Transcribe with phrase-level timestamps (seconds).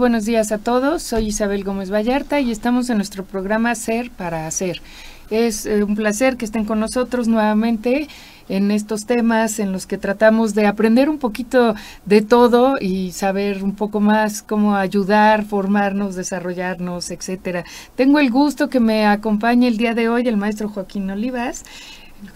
[0.00, 1.02] Buenos días a todos.
[1.02, 4.80] Soy Isabel Gómez Vallarta y estamos en nuestro programa Ser para Hacer.
[5.28, 8.08] Es eh, un placer que estén con nosotros nuevamente
[8.48, 11.74] en estos temas en los que tratamos de aprender un poquito
[12.06, 17.64] de todo y saber un poco más cómo ayudar, formarnos, desarrollarnos, etcétera.
[17.94, 21.62] Tengo el gusto que me acompañe el día de hoy el maestro Joaquín Olivas.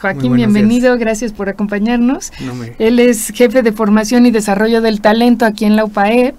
[0.01, 2.33] Joaquín, bienvenido, gracias por acompañarnos.
[2.79, 6.35] Él es jefe de formación y desarrollo del talento aquí en la UPAEP.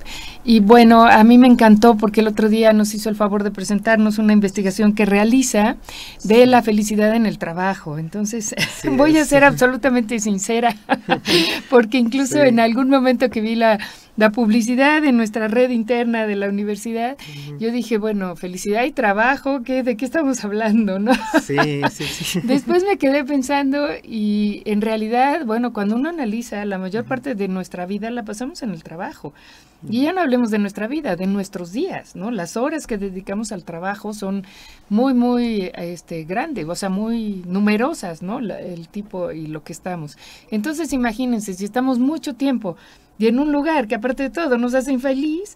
[0.46, 3.50] Y bueno, a mí me encantó porque el otro día nos hizo el favor de
[3.50, 5.78] presentarnos una investigación que realiza
[6.24, 7.98] de la felicidad en el trabajo.
[7.98, 8.54] Entonces,
[8.92, 10.76] voy a ser absolutamente sincera,
[11.72, 13.80] porque incluso en algún momento que vi la
[14.18, 17.18] la publicidad en nuestra red interna de la universidad,
[17.60, 21.00] yo dije, bueno, felicidad y trabajo, ¿qué, ¿de qué estamos hablando?
[21.00, 21.14] ¿no?
[21.44, 22.40] Sí, sí, sí.
[22.44, 27.48] Después me quedé pensando y en realidad, bueno, cuando uno analiza, la mayor parte de
[27.48, 29.34] nuestra vida la pasamos en el trabajo.
[29.90, 32.30] Y ya no hablemos de nuestra vida, de nuestros días, ¿no?
[32.30, 34.44] Las horas que dedicamos al trabajo son
[34.90, 38.40] muy, muy este, grandes, o sea, muy numerosas, ¿no?
[38.40, 40.18] el tipo y lo que estamos.
[40.52, 42.76] Entonces, imagínense, si estamos mucho tiempo
[43.18, 45.56] y en un lugar que aparte de todo nos hace infeliz,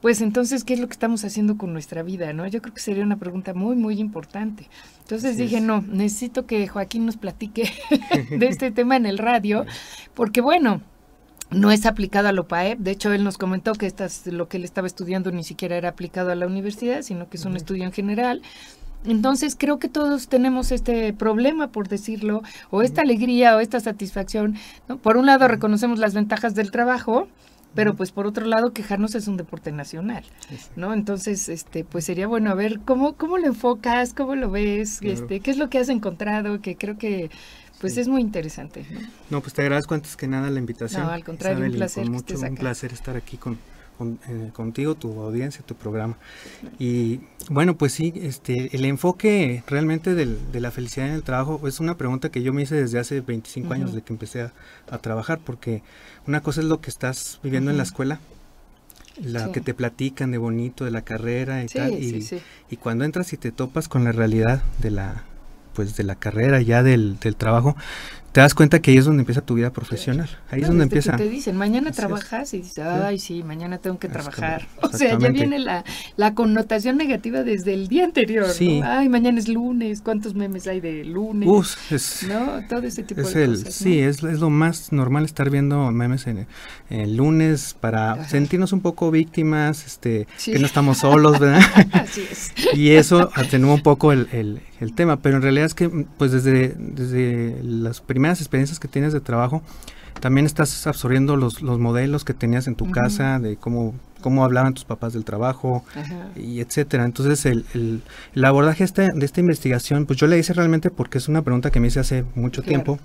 [0.00, 2.32] pues entonces, ¿qué es lo que estamos haciendo con nuestra vida?
[2.32, 2.46] ¿no?
[2.48, 4.68] Yo creo que sería una pregunta muy, muy importante.
[5.02, 7.70] Entonces dije, no, necesito que Joaquín nos platique
[8.30, 9.64] de este tema en el radio,
[10.14, 10.82] porque bueno,
[11.50, 12.78] no es aplicado a la OPAEP.
[12.78, 15.90] De hecho, él nos comentó que estas, lo que él estaba estudiando ni siquiera era
[15.90, 18.42] aplicado a la universidad, sino que es un estudio en general.
[19.04, 24.56] Entonces creo que todos tenemos este problema, por decirlo, o esta alegría o esta satisfacción.
[25.02, 27.28] Por un lado reconocemos las ventajas del trabajo,
[27.74, 30.24] pero pues por otro lado quejarnos es un deporte nacional,
[30.74, 30.92] ¿no?
[30.92, 35.40] Entonces, este, pues sería bueno a ver cómo cómo lo enfocas, cómo lo ves, este,
[35.40, 37.30] qué es lo que has encontrado, que creo que
[37.80, 38.84] pues es muy interesante.
[39.30, 39.40] ¿no?
[39.40, 41.02] pues te agradezco antes que nada la invitación.
[41.02, 42.08] No, al contrario, un placer.
[42.10, 43.58] mucho, un placer estar aquí con,
[44.00, 46.16] eh, contigo, tu audiencia, tu programa.
[46.78, 51.66] Y bueno, pues sí, este, el enfoque realmente del, de la felicidad en el trabajo
[51.66, 54.52] es una pregunta que yo me hice desde hace 25 años de que empecé a,
[54.98, 55.82] trabajar, porque
[56.26, 58.20] una cosa es lo que estás viviendo en la escuela,
[59.20, 62.26] la que te platican de bonito de la carrera y tal, y,
[62.70, 65.24] y, cuando entras y te topas con la realidad de la
[65.78, 67.76] pues de la carrera ya del, del trabajo
[68.32, 70.28] te das cuenta que ahí es donde empieza tu vida profesional.
[70.50, 71.16] Ahí es donde empieza.
[71.16, 74.66] te dicen, mañana trabajas y dices, ay, sí, mañana tengo que trabajar.
[74.80, 75.84] O sea, ya viene la,
[76.16, 78.48] la connotación negativa desde el día anterior.
[78.48, 78.80] Sí.
[78.82, 81.48] Ay, mañana es lunes, ¿cuántos memes hay de lunes?
[81.48, 82.66] Uf, es, ¿No?
[82.68, 83.74] Todo ese tipo de cosas.
[83.74, 86.46] Sí, es, es, lo más normal estar viendo memes en,
[86.90, 91.60] el lunes para sentirnos un poco víctimas, este, que no estamos solos, ¿verdad?
[91.92, 92.52] Así es.
[92.74, 96.32] y eso atenúa un poco el, el, el tema, pero en realidad es que, pues
[96.32, 99.62] desde, desde las primeras primeras experiencias que tienes de trabajo,
[100.18, 104.74] también estás absorbiendo los, los modelos que tenías en tu casa, de cómo, cómo hablaban
[104.74, 105.84] tus papás del trabajo,
[106.34, 107.04] y etcétera.
[107.04, 107.64] Entonces, el,
[108.34, 111.70] el, abordaje este, de esta investigación, pues yo le hice realmente porque es una pregunta
[111.70, 112.98] que me hice hace mucho tiempo.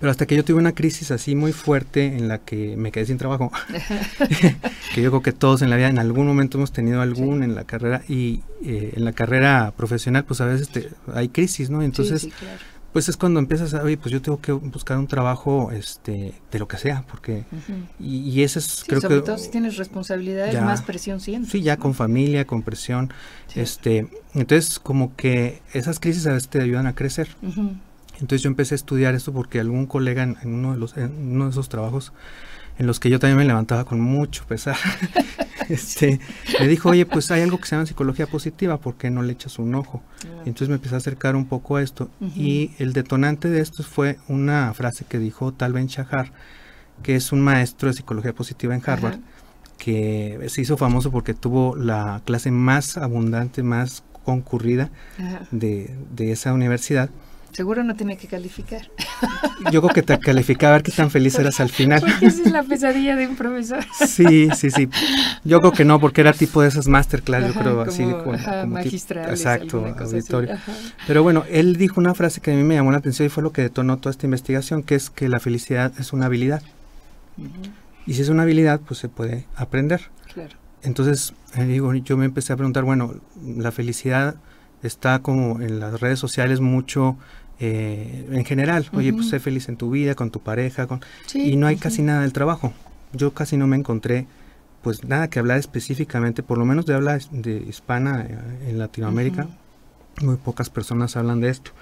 [0.00, 3.06] Pero hasta que yo tuve una crisis así muy fuerte en la que me quedé
[3.06, 3.52] sin trabajo,
[4.94, 7.54] que yo creo que todos en la vida en algún momento hemos tenido algún en
[7.54, 10.70] la carrera y eh, en la carrera profesional pues a veces
[11.14, 11.82] hay crisis, ¿no?
[11.82, 12.32] Entonces sí,
[12.92, 16.58] pues es cuando empiezas a, oye, pues yo tengo que buscar un trabajo este de
[16.58, 17.44] lo que sea, porque
[17.98, 21.52] y, ese es creo sobre todo si tienes responsabilidades, más presión sientes.
[21.52, 23.12] Sí, ya con familia, con presión,
[23.54, 27.28] este, entonces como que esas crisis a veces te ayudan a crecer.
[28.20, 31.44] Entonces yo empecé a estudiar esto porque algún colega en, uno de los en uno
[31.44, 32.12] de esos trabajos
[32.78, 34.76] en los que yo también me levantaba con mucho pesar.
[35.68, 36.20] este,
[36.60, 39.32] me dijo, oye, pues hay algo que se llama psicología positiva, ¿por qué no le
[39.32, 40.02] echas un ojo?
[40.24, 40.42] Ah.
[40.44, 42.08] Y entonces me empecé a acercar un poco a esto.
[42.36, 46.32] Y el detonante de esto fue una frase que dijo Tal Ben Shahar,
[47.02, 49.18] que es un maestro de psicología positiva en Harvard,
[49.76, 54.90] que se hizo famoso porque tuvo la clase más abundante, más concurrida
[55.50, 57.10] de, de esa universidad
[57.52, 58.82] Seguro no tiene que calificar.
[59.72, 62.00] Yo creo que te calificaba a ver qué tan feliz eras al final.
[62.00, 63.84] Porque esa es la pesadilla de un profesor.
[64.06, 64.88] Sí, sí, sí.
[65.44, 69.84] Yo creo que no, porque era tipo de esas masterclass, yo creo, así como, exacto,
[69.98, 70.56] auditorio.
[71.06, 73.42] Pero bueno, él dijo una frase que a mí me llamó la atención y fue
[73.42, 76.62] lo que detonó toda esta investigación, que es que la felicidad es una habilidad.
[78.06, 80.02] Y si es una habilidad, pues se puede aprender.
[80.32, 80.56] Claro.
[80.82, 84.36] Entonces, eh, digo, yo me empecé a preguntar, bueno, la felicidad
[84.82, 87.16] está como en las redes sociales mucho
[87.60, 88.88] eh, en general.
[88.92, 91.00] Oye, pues sé feliz en tu vida, con tu pareja, con...
[91.34, 92.72] y no hay casi nada del trabajo.
[93.12, 94.26] Yo casi no me encontré
[94.82, 99.48] pues nada que hablar específicamente, por lo menos de habla de hispana eh, en Latinoamérica.
[100.22, 101.72] Muy pocas personas hablan de esto.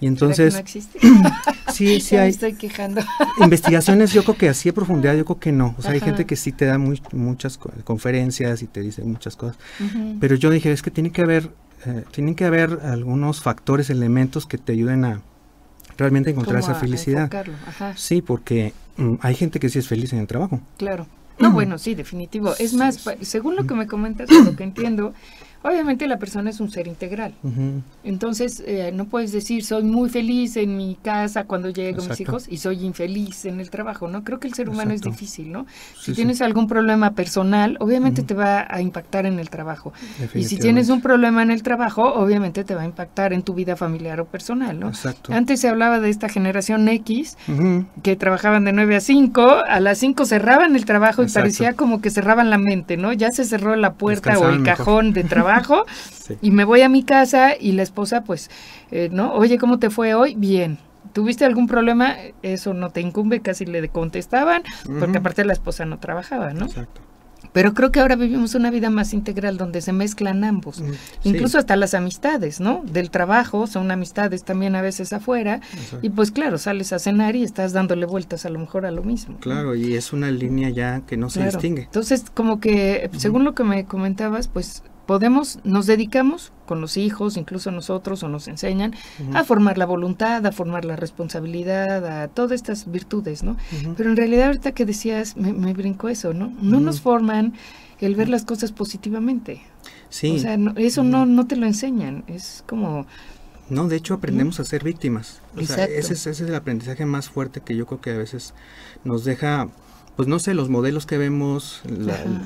[0.00, 0.54] Y entonces...
[0.54, 0.98] no existe?
[1.72, 2.24] sí, sí hay...
[2.24, 3.02] Me estoy quejando.
[3.40, 5.74] investigaciones yo creo que así de profundidad, yo creo que no.
[5.78, 9.36] O sea, hay gente que sí te da muy, muchas conferencias y te dice muchas
[9.36, 9.56] cosas.
[10.20, 11.50] Pero yo dije, es que tiene que haber,
[11.86, 15.22] eh, tienen que haber algunos factores, elementos que te ayuden a
[15.96, 17.30] realmente encontrar esa felicidad.
[17.94, 20.60] Sí, porque mm, hay gente que sí es feliz en el trabajo.
[20.76, 21.06] Claro.
[21.38, 22.54] No, bueno, sí, definitivo.
[22.58, 25.12] Es más, según lo que me comentas, lo que entiendo,
[25.62, 27.34] Obviamente la persona es un ser integral.
[28.04, 32.46] Entonces, eh, no puedes decir, soy muy feliz en mi casa cuando llego mis hijos
[32.48, 34.22] y soy infeliz en el trabajo, ¿no?
[34.22, 35.66] Creo que el ser humano es difícil, ¿no?
[36.00, 39.92] si tienes algún problema personal, obviamente te va a impactar en el trabajo.
[40.34, 43.54] Y si tienes un problema en el trabajo, obviamente te va a impactar en tu
[43.54, 44.92] vida familiar o personal, ¿no?
[45.30, 47.36] Antes se hablaba de esta generación X,
[48.02, 52.00] que trabajaban de 9 a 5, a las 5 cerraban el trabajo y parecía como
[52.00, 53.12] que cerraban la mente, ¿no?
[53.12, 55.45] Ya se cerró la puerta o el cajón de trabajo
[56.42, 58.50] y me voy a mi casa y la esposa pues,
[58.90, 59.32] eh, ¿no?
[59.34, 60.34] Oye, ¿cómo te fue hoy?
[60.36, 60.78] Bien.
[61.12, 62.14] ¿Tuviste algún problema?
[62.42, 64.62] Eso no te incumbe, casi le contestaban,
[64.98, 66.66] porque aparte la esposa no trabajaba, ¿no?
[66.66, 67.00] Exacto.
[67.56, 70.92] Pero creo que ahora vivimos una vida más integral donde se mezclan ambos, mm,
[71.24, 72.82] incluso hasta las amistades, ¿no?
[72.84, 75.62] Del trabajo, son amistades también a veces afuera,
[76.02, 79.02] y pues claro, sales a cenar y estás dándole vueltas a lo mejor a lo
[79.02, 79.38] mismo.
[79.38, 81.84] Claro, y es una línea ya que no se distingue.
[81.84, 87.36] Entonces, como que, según lo que me comentabas, pues podemos, nos dedicamos con los hijos,
[87.36, 88.94] incluso nosotros, o nos enseñan
[89.32, 93.56] a formar la voluntad, a formar la responsabilidad, a todas estas virtudes, ¿no?
[93.96, 96.52] Pero en realidad ahorita que decías, me, me brincó eso, ¿no?
[96.60, 97.54] No nos forman
[98.00, 99.62] el ver las cosas positivamente.
[100.10, 100.36] Sí.
[100.36, 103.06] O sea, eso no, no te lo enseñan, es como...
[103.68, 105.40] No, de hecho aprendemos a ser víctimas.
[105.56, 108.16] O sea, ese, es, ese es el aprendizaje más fuerte que yo creo que a
[108.16, 108.54] veces
[109.02, 109.68] nos deja,
[110.14, 111.82] pues no sé, los modelos que vemos,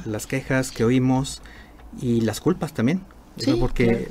[0.06, 1.42] las quejas que oímos,
[2.00, 3.02] y las culpas también.
[3.58, 4.08] Porque,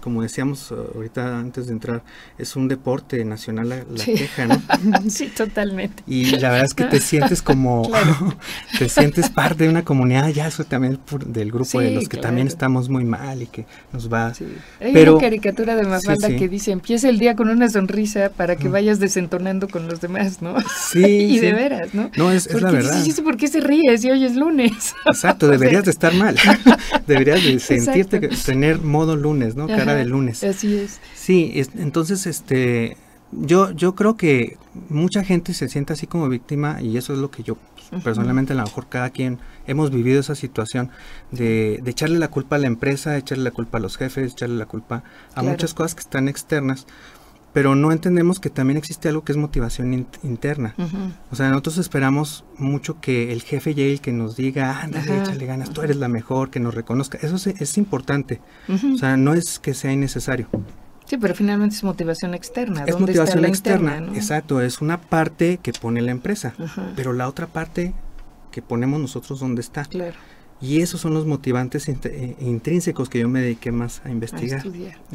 [0.00, 2.02] como decíamos uh, ahorita antes de entrar,
[2.38, 4.60] es un deporte nacional la, queja, ¿no?
[5.10, 6.02] sí, totalmente.
[6.06, 7.90] Y la verdad es que te sientes como,
[8.78, 12.46] te sientes parte de una comunidad, ya eso también del grupo de los que también
[12.46, 14.32] estamos muy mal y que nos va...
[14.80, 18.56] Hay Pero, una caricatura de Mafalda que dice, empieza el día con una sonrisa para
[18.56, 20.56] que vayas desentonando con los demás, ¿no?
[20.90, 21.04] Sí.
[21.04, 22.10] y de veras, ¿no?
[22.16, 23.02] No, es, es la verdad.
[23.02, 24.94] Sí, ¿por qué se ríe si hoy es lunes?
[25.06, 26.36] Exacto, deberías de estar mal.
[27.06, 29.66] deberías de sentirte, tener modo lunes, ¿no?
[29.66, 30.44] Cara de lunes.
[30.44, 31.00] Así es.
[31.14, 32.96] Sí, entonces, este,
[33.32, 34.56] yo, yo creo que
[34.88, 37.56] mucha gente se siente así como víctima y eso es lo que yo
[38.04, 40.90] personalmente a lo mejor cada quien hemos vivido esa situación
[41.32, 44.66] de, echarle la culpa a la empresa, echarle la culpa a los jefes, echarle la
[44.66, 45.02] culpa
[45.34, 46.86] a muchas cosas que están externas
[47.52, 50.74] pero no entendemos que también existe algo que es motivación interna.
[51.30, 55.70] O sea, nosotros esperamos mucho que el jefe llegue que nos diga, ándale, échale ganas,
[55.70, 57.18] tú eres la mejor, que nos reconozca.
[57.22, 58.40] Eso es, importante.
[58.94, 60.48] O sea, no es que sea innecesario.
[61.06, 62.84] Sí, pero finalmente es motivación externa.
[62.86, 64.60] Es motivación externa, exacto.
[64.60, 66.54] Es una parte que pone la empresa,
[66.94, 67.94] pero la otra parte
[68.52, 69.84] que ponemos nosotros, ¿dónde está?
[69.84, 70.16] Claro.
[70.60, 74.62] Y esos son los motivantes eh, intrínsecos que yo me dediqué más a investigar.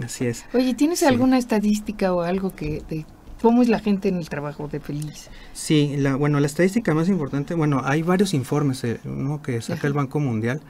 [0.04, 0.46] Así es.
[0.54, 3.06] Oye, ¿tienes alguna estadística o algo que de
[3.42, 5.30] cómo es la gente en el trabajo de Feliz?
[5.54, 9.86] Sí, la, bueno, la estadística más importante, bueno, hay varios informes, eh, uno que saca
[9.86, 10.62] el Banco Mundial,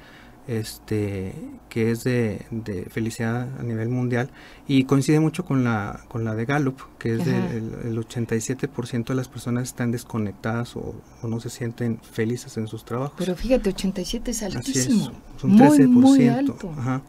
[0.48, 1.34] este
[1.70, 2.46] que es de,
[2.90, 4.30] felicidad a nivel mundial
[4.68, 9.16] y coincide mucho con la con la de Gallup que es del el 87% de
[9.16, 14.32] las personas están desconectadas o, no se sienten felices en sus trabajos pero fíjate 87
[14.32, 16.74] es altísimo es, un 13% muy, alto.
[16.78, 17.02] Ajá.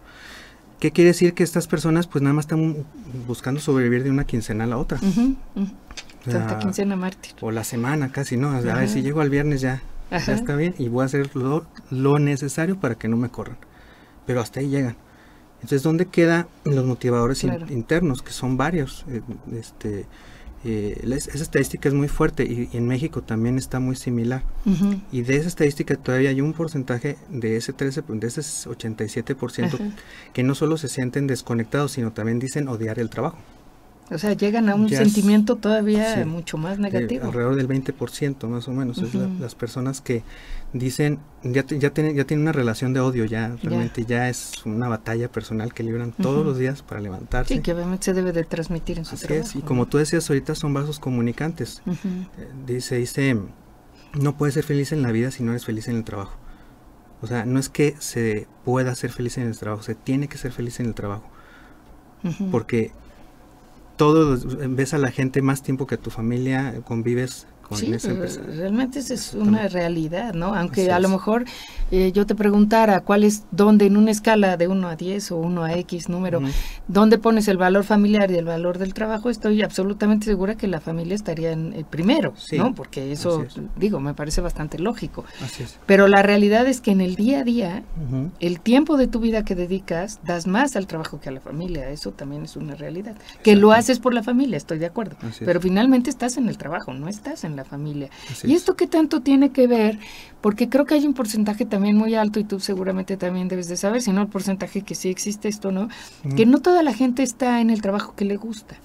[0.81, 1.33] ¿Qué quiere decir?
[1.33, 2.85] Que estas personas pues nada más están
[3.27, 4.99] buscando sobrevivir de una quincena a la otra.
[6.25, 7.33] Tanta quincena mártir.
[7.41, 8.51] O la semana casi, ¿no?
[8.51, 12.19] a ver si llego al viernes ya ya está bien y voy a hacer lo,
[12.19, 13.59] necesario para que no me corran.
[14.27, 14.97] Pero hasta ahí llegan.
[15.57, 18.23] Entonces, ¿dónde quedan los motivadores internos?
[18.23, 19.05] Que son varios.
[19.09, 19.23] Eh,
[19.53, 20.07] este,
[20.65, 24.43] eh, esa estadística es muy fuerte y, en México también está muy similar.
[25.13, 29.93] Y de esa estadística todavía hay un porcentaje de ese 13, de ese 87%
[30.33, 33.39] que no solo se sienten desconectados, sino también dicen odiar el trabajo.
[34.11, 37.27] O sea, llegan a un sentimiento todavía mucho más negativo.
[37.27, 38.99] alrededor del 20% más o menos.
[38.99, 40.23] Es las personas que
[40.73, 44.89] dicen, ya, ya, tienen, ya tienen una relación de odio, ya realmente ya, es una
[44.89, 47.55] batalla personal que libran todos los días para levantarse.
[47.55, 50.29] Sí, que obviamente se debe de transmitir en su Así Es, y como tú decías
[50.31, 51.83] ahorita, son vasos comunicantes.
[51.87, 53.37] Eh, dice, dice,
[54.15, 56.37] no puedes ser feliz en la vida si no eres feliz en el trabajo.
[57.23, 60.39] O sea, no es que se pueda ser feliz en el trabajo, se tiene que
[60.39, 61.29] ser feliz en el trabajo.
[62.51, 62.93] Porque
[63.97, 64.39] todo,
[64.69, 68.41] ves a la gente más tiempo que a tu familia, convives con esa empresa.
[68.47, 70.55] Realmente esa es una realidad, ¿no?
[70.55, 71.45] Aunque a lo mejor
[71.91, 75.37] eh, yo te preguntara cuál es, dónde en una escala de 1 a 10 o
[75.37, 76.41] 1 a X número,
[76.89, 80.81] dónde pones el valor familiar y el valor del trabajo, estoy absolutamente segura que la
[80.81, 82.75] familia estaría en el primero, ¿no?
[82.75, 83.47] Porque eso,
[83.77, 85.25] digo, me parece bastante lógico.
[85.87, 87.83] Pero la realidad es que en el día a día,
[88.41, 91.91] el tiempo de tu vida que dedicas, das más al trabajo que a la familia.
[91.91, 93.17] Eso también es una realidad.
[93.43, 95.17] Que lo haces por la familia, estoy de acuerdo.
[95.41, 98.11] Pero finalmente estás en el trabajo, no estás en la familia.
[98.45, 99.99] ¿Y esto qué tanto tiene que ver?
[100.41, 103.77] Porque creo que hay un porcentaje también muy alto y tú seguramente también debes de
[103.77, 105.89] saber, si no el porcentaje que sí existe esto, ¿no?
[106.37, 108.77] Que no toda la gente está en el trabajo que le gusta.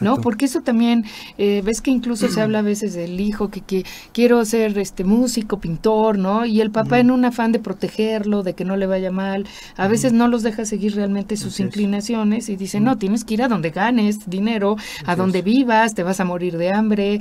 [0.00, 0.20] ¿no?
[0.20, 1.04] Porque eso también,
[1.38, 5.04] eh, ves que incluso se habla a veces del hijo que, que, quiero ser este
[5.04, 6.44] músico, pintor, ¿no?
[6.44, 9.46] Y el papá en un afán de protegerlo, de que no le vaya mal,
[9.76, 13.42] a veces no los deja seguir realmente sus inclinaciones y dice, no, tienes que ir
[13.42, 17.20] a donde ganes dinero, a donde vivas, te vas a morir de hambre,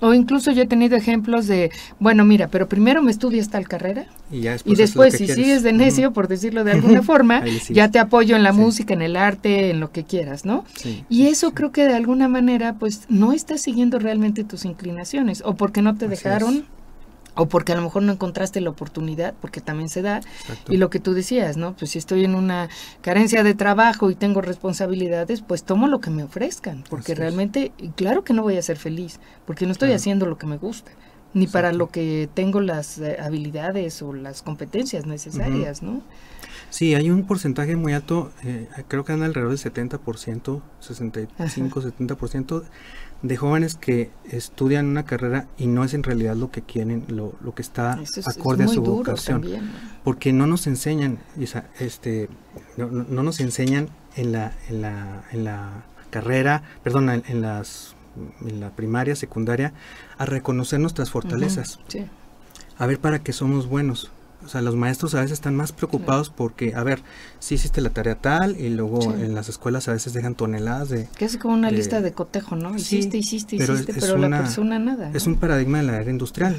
[0.00, 4.06] o incluso yo he tenido ejemplos de, bueno, mira, pero primero me estudias tal carrera
[4.30, 4.42] y,
[4.74, 8.52] después, si sigues de necio, por decirlo de alguna forma, ya te apoyo en la
[8.52, 10.64] música, en el arte, en lo que quieras, ¿no?
[11.08, 15.54] y eso creo que de alguna manera, pues, no estás siguiendo realmente tus inclinaciones o
[15.54, 16.64] porque no te dejaron
[17.36, 20.20] o porque a lo mejor no encontraste la oportunidad, porque también se da.
[20.68, 21.76] Y lo que tú decías, ¿no?
[21.76, 22.68] Pues si estoy en una
[23.02, 28.24] carencia de trabajo y tengo responsabilidades, pues tomo lo que me ofrezcan, porque realmente, claro
[28.24, 30.90] que no voy a ser feliz, porque no estoy haciendo lo que me gusta,
[31.34, 36.02] ni para lo que tengo las eh, habilidades o las competencias necesarias, ¿no?
[36.70, 42.62] Sí, hay un porcentaje muy alto, eh, creo que anda alrededor del 70%, 65, 70%
[43.22, 47.34] de jóvenes que estudian una carrera y no es en realidad lo que quieren, lo,
[47.40, 49.44] lo que está acorde a su vocación.
[50.04, 51.18] Porque no nos enseñan,
[51.78, 52.28] este,
[52.76, 57.96] no, no, nos enseñan en la, en la, en la carrera, perdón, en, las
[58.46, 59.72] en la primaria, secundaria,
[60.18, 61.78] a reconocer nuestras fortalezas.
[62.78, 64.10] A ver para qué somos buenos.
[64.46, 67.02] O sea, los maestros a veces están más preocupados porque, a ver,
[67.38, 71.08] sí hiciste la tarea tal y luego en las escuelas a veces dejan toneladas de...
[71.16, 72.74] Que es como una lista de cotejo, ¿no?
[72.74, 75.10] Hiciste, hiciste, hiciste, pero la persona nada.
[75.12, 76.56] Es un paradigma de la era industrial.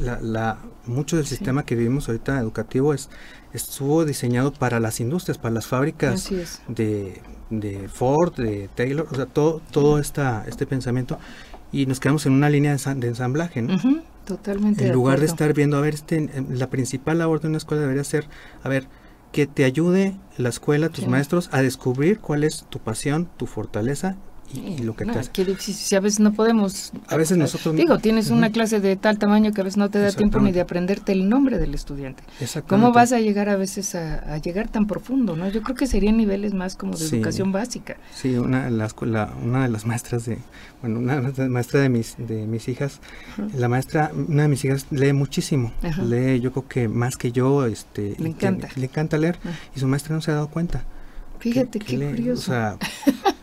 [0.00, 3.10] La, la, mucho del sistema que vivimos ahorita educativo es
[3.52, 6.30] estuvo diseñado para las industrias, para las fábricas
[6.68, 7.20] de,
[7.50, 11.18] de Ford, de Taylor, o sea, todo, todo esta, este pensamiento
[11.72, 13.76] y nos quedamos en una línea de, ensamblaje, ¿no?
[14.28, 14.86] Totalmente.
[14.86, 18.04] En lugar de estar viendo, a ver, este, la principal labor de una escuela debería
[18.04, 18.26] ser,
[18.62, 18.86] a ver,
[19.32, 24.16] que te ayude la escuela, tus maestros, a descubrir cuál es tu pasión, tu fortaleza
[24.54, 25.56] y, lo que te hace.
[25.58, 26.92] si a veces no podemos.
[27.08, 27.76] A veces nosotros.
[27.76, 30.52] Digo, tienes una clase de tal tamaño que a veces no te da tiempo ni
[30.52, 32.22] de aprenderte el nombre del estudiante.
[32.66, 35.36] ¿Cómo vas a llegar a veces a, llegar tan profundo?
[35.36, 37.96] no Yo creo que serían niveles más como de educación básica.
[38.14, 40.38] Sí, una, la escuela, una de las maestras de.
[40.80, 43.00] Bueno, una maestra de mis, de mis hijas,
[43.54, 45.72] la maestra, una de mis hijas lee muchísimo.
[46.02, 47.66] Lee, yo creo que más que yo.
[47.66, 48.68] este Le encanta.
[48.76, 49.38] le encanta leer
[49.74, 50.84] y su maestra no se ha dado cuenta.
[51.38, 52.50] Fíjate, qué curioso.
[52.50, 52.76] O sea,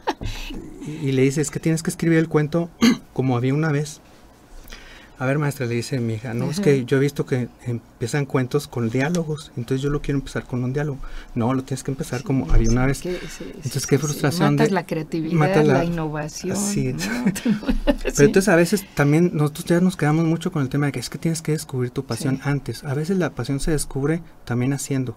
[0.87, 2.69] y, le dice, es que tienes que escribir el cuento
[3.13, 4.01] como había una vez.
[5.17, 8.25] A ver, maestra, le dice mi hija, no, es que yo he visto que empiezan
[8.25, 10.99] cuentos con diálogos, entonces yo lo quiero empezar con un diálogo.
[11.35, 13.05] No, lo tienes que empezar como había una vez.
[13.05, 14.55] entonces, qué frustración.
[14.55, 16.57] Matas la creatividad, la, innovación.
[16.65, 16.93] Sí.
[17.85, 20.99] Pero entonces a veces también nosotros ya nos quedamos mucho con el tema de que
[20.99, 22.83] es que tienes que descubrir tu pasión antes.
[22.83, 25.15] A veces la pasión se descubre también haciendo.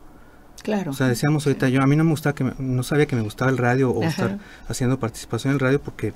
[0.63, 0.91] Claro.
[0.91, 3.23] O sea, decíamos ahorita, yo a mí no me gustaba que no sabía que me
[3.23, 4.39] gustaba el radio o estar
[4.69, 6.13] haciendo participación en el radio porque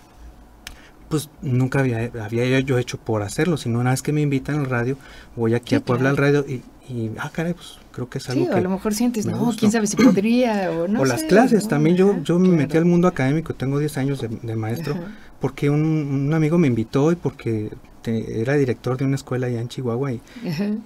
[1.13, 4.67] pues nunca había, había yo hecho por hacerlo, sino una vez que me invitan al
[4.67, 4.97] radio,
[5.37, 8.47] voy aquí a Puebla al radio y, y, ah, caray, pues creo que es algo
[8.47, 11.69] sí, a lo mejor sientes, no, quién sabe si podría o no O las clases,
[11.69, 14.97] también yo, yo me metí al mundo académico, tengo 10 años de, maestro,
[15.43, 17.69] porque un, un, amigo me invitó y porque
[18.07, 20.21] era director de una escuela allá en Chihuahua y,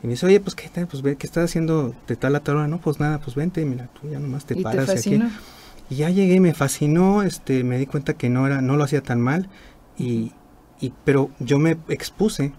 [0.02, 2.66] me dice, oye, pues ¿qué, pues, ve, ¿qué estás haciendo de tal a tal hora?
[2.66, 5.20] No, pues nada, pues vente, mira, tú ya nomás te paras aquí.
[5.90, 9.02] Y ya llegué, me fascinó, este, me di cuenta que no era, no lo hacía
[9.02, 9.50] tan mal,
[9.98, 10.32] y,
[10.80, 12.54] y pero yo me expuse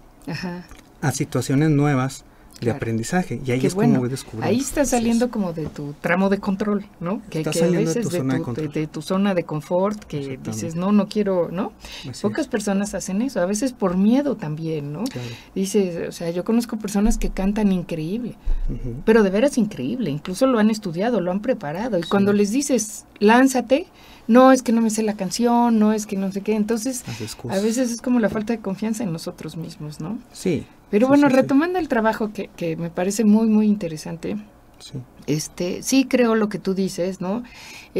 [1.00, 2.24] a situaciones nuevas
[2.60, 3.40] de aprendizaje.
[3.44, 4.46] Y ahí es como voy descubriendo.
[4.46, 7.22] Ahí está saliendo como de tu tramo de control, ¿no?
[7.30, 11.50] Que, a veces de tu, de, tu, zona de confort, que dices, no, no quiero,
[11.50, 11.72] ¿no?
[12.22, 15.04] Pocas personas hacen eso, a veces por miedo también, ¿no?
[15.54, 18.36] Dices, o sea, yo conozco personas que cantan increíble,
[19.04, 23.04] pero de veras increíble, incluso lo han estudiado, lo han preparado, y cuando les dices,
[23.18, 23.86] lánzate,
[24.26, 27.02] no es que no me sé la canción, no es que no sé qué, entonces
[27.48, 30.18] a veces es como la falta de confianza en nosotros mismos, ¿no?
[30.32, 34.36] Sí, pero bueno, retomando el trabajo que, que, me parece muy, muy interesante,
[34.78, 34.98] Sí.
[35.26, 37.42] Este, sí creo lo que tú dices, ¿no?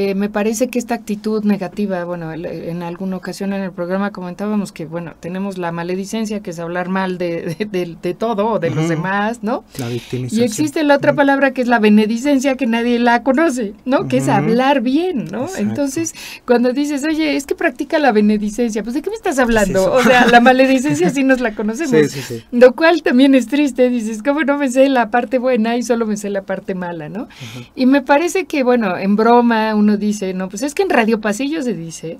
[0.01, 4.71] Eh, me parece que esta actitud negativa, bueno, en alguna ocasión en el programa comentábamos
[4.71, 8.89] que, bueno, tenemos la maledicencia, que es hablar mal de, de, todo o de los
[8.89, 9.65] demás, ¿no?
[9.77, 10.41] La victimización.
[10.41, 14.07] Y existe la otra palabra que es la benedicencia, que nadie la conoce, ¿no?
[14.07, 15.49] Que es hablar bien, ¿no?
[15.59, 16.15] Entonces,
[16.47, 19.93] cuando dices, oye, es que practica la benedicencia, pues ¿de qué me estás hablando?
[19.93, 22.13] o sea, la maledicencia sí nos la conocemos.
[22.13, 25.77] Sí, sí, lo cual también es triste, dices, ¿cómo no me sé la parte buena
[25.77, 27.27] y solo me sé la parte mala, ¿no?
[27.75, 31.21] Y me parece que, bueno, en broma uno dice, no, pues es que en Radio
[31.21, 32.19] Pasillo se dice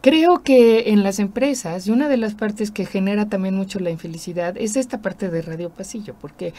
[0.00, 3.90] Creo que en las empresas, y una de las partes que genera también mucho la
[3.90, 6.52] infelicidad es esta parte de radio pasillo, porque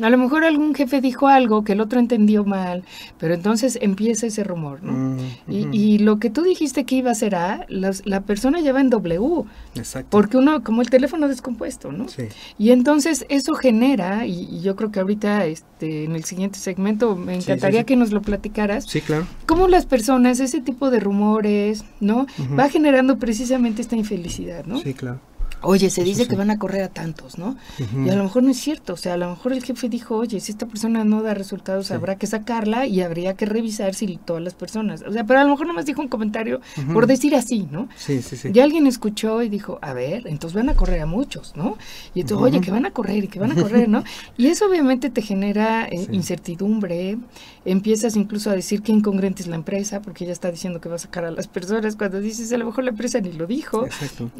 [0.00, 2.84] a lo mejor algún jefe dijo algo que el otro entendió mal,
[3.18, 4.92] pero entonces empieza ese rumor, ¿no?
[4.92, 8.80] Mm, y, lo que tú dijiste que iba a ser A, la persona ya va
[8.80, 9.44] en W,
[9.74, 10.08] Exacto.
[10.10, 12.08] porque uno, como el teléfono descompuesto, ¿no?
[12.08, 12.24] Sí.
[12.58, 17.34] Y entonces eso genera, y, yo creo que ahorita este, en el siguiente segmento me
[17.34, 18.84] encantaría que nos lo platicaras.
[18.84, 19.26] Sí, claro.
[19.46, 22.26] Cómo las personas, ese tipo de rumores, ¿no?
[22.58, 24.78] Va generando precisamente esta infelicidad, ¿no?
[24.78, 25.20] Sí, claro.
[25.64, 27.56] Oye, se dice que van a correr a tantos, ¿no?
[27.78, 30.16] Y a lo mejor no es cierto, o sea, a lo mejor el jefe dijo,
[30.16, 34.16] oye, si esta persona no da resultados, habrá que sacarla y habría que revisar si
[34.16, 36.60] todas las personas, o sea, pero a lo mejor nomás dijo un comentario
[36.92, 37.88] por decir así, ¿no?
[37.96, 38.50] Sí, sí, sí.
[38.52, 41.76] Y alguien escuchó y dijo, a ver, entonces van a correr a muchos, ¿no?
[42.14, 44.04] Y entonces, oye, que van a correr y que van a correr, ¿no?
[44.36, 47.18] Y eso obviamente te genera eh, incertidumbre,
[47.64, 50.96] empiezas incluso a decir qué incongruente es la empresa, porque ya está diciendo que va
[50.96, 53.86] a sacar a las personas, cuando dices, a lo mejor la empresa ni lo dijo,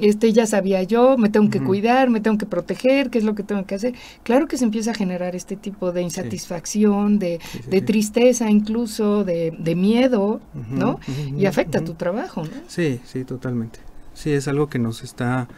[0.01, 3.35] este ya sabía yo, me tengo que cuidar, me tengo que proteger, qué es lo
[3.35, 3.95] que tengo que hacer.
[4.23, 7.41] Claro que se empieza a generar este tipo de insatisfacción, de,
[7.87, 11.01] tristeza incluso, de, miedo, ¿no?
[11.37, 12.51] y afecta tu trabajo, ¿no?
[12.69, 13.81] Sí, sí, totalmente.
[14.15, 15.49] Sí, es algo que nos está,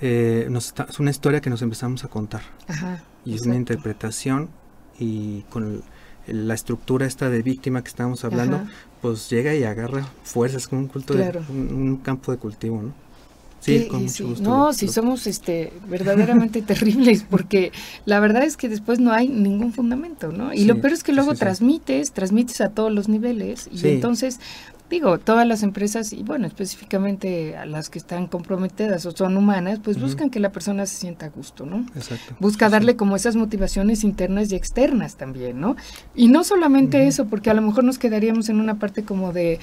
[0.00, 2.42] eh, nos está, es una historia que nos empezamos a contar.
[2.66, 4.48] Ajá, y es una interpretación
[4.98, 5.82] y con
[6.26, 8.60] la estructura esta de víctima que estábamos hablando,
[9.02, 12.94] pues llega y agarra fuerzas como un culto de, un, campo de cultivo, ¿no?
[13.68, 17.72] Sí, No, si somos este verdaderamente terribles, porque
[18.04, 20.52] la verdad es que después no hay ningún fundamento, ¿no?
[20.52, 24.40] Y lo peor es que luego transmites, transmites a todos los niveles, y entonces
[24.90, 29.80] digo, todas las empresas, y bueno, específicamente a las que están comprometidas o son humanas,
[29.82, 31.84] pues buscan que la persona se sienta a gusto, ¿no?
[31.94, 32.34] Exacto.
[32.40, 35.76] Busca darle como esas motivaciones internas y externas también, ¿no?
[36.14, 39.60] Y no solamente eso, porque a lo mejor nos quedaríamos en una parte como de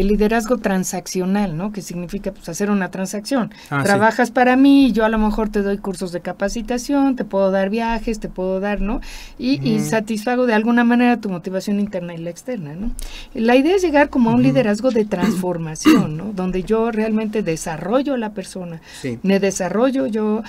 [0.00, 1.72] el liderazgo transaccional, ¿no?
[1.72, 3.52] Que significa pues hacer una transacción.
[3.70, 7.50] Ah, Trabajas para mí, yo a lo mejor te doy cursos de capacitación, te puedo
[7.50, 9.00] dar viajes, te puedo dar, ¿no?
[9.38, 12.90] Y, satisfago de alguna manera tu motivación interna y la externa, ¿no?
[13.34, 16.32] La idea es llegar como a un liderazgo de transformación, ¿no?
[16.32, 18.80] Donde yo realmente desarrollo a la persona,
[19.22, 20.42] me desarrollo yo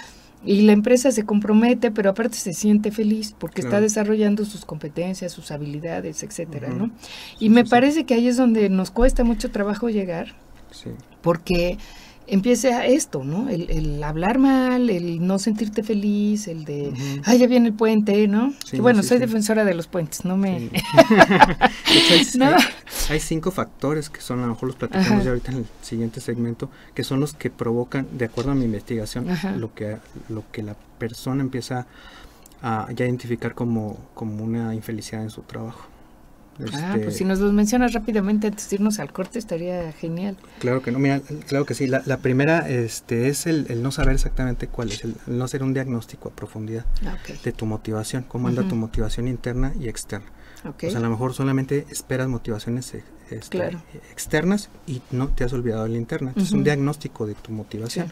[0.45, 5.31] y la empresa se compromete, pero aparte se siente feliz porque está desarrollando sus competencias,
[5.31, 6.91] sus habilidades, etcétera, ¿no?
[7.39, 10.35] Y me parece que ahí es donde nos cuesta mucho trabajo llegar,
[11.21, 11.77] porque
[12.27, 13.49] empiece a esto, ¿no?
[13.49, 16.93] El, hablar mal, el no sentirte feliz, el de,
[17.25, 18.53] ay, ya viene el puente, ¿no?
[18.79, 20.69] bueno, soy defensora de los puentes, no me...
[23.09, 26.21] hay, cinco factores que son, a lo mejor los platicamos ya ahorita en el siguiente
[26.21, 29.97] segmento, que son los que provocan, de acuerdo a mi investigación, lo que,
[30.29, 31.87] lo que la persona empieza
[32.61, 35.94] a ya identificar como, como una infelicidad en su trabajo
[36.59, 40.37] ah, pues este, si nos los mencionas rápidamente antes de irnos al corte estaría genial.
[40.59, 41.87] Claro que no, mira, claro que sí.
[41.87, 46.29] La, primera este, es el, no saber exactamente cuál es, el, no hacer un diagnóstico
[46.29, 50.27] a profundidad ah, de tu motivación, cómo anda tu motivación interna y externa.
[50.65, 53.77] O sea, a lo mejor solamente esperas motivaciones eh, este,
[54.11, 56.33] externas y no te has olvidado de la interna.
[56.35, 58.11] Es un diagnóstico de tu motivación.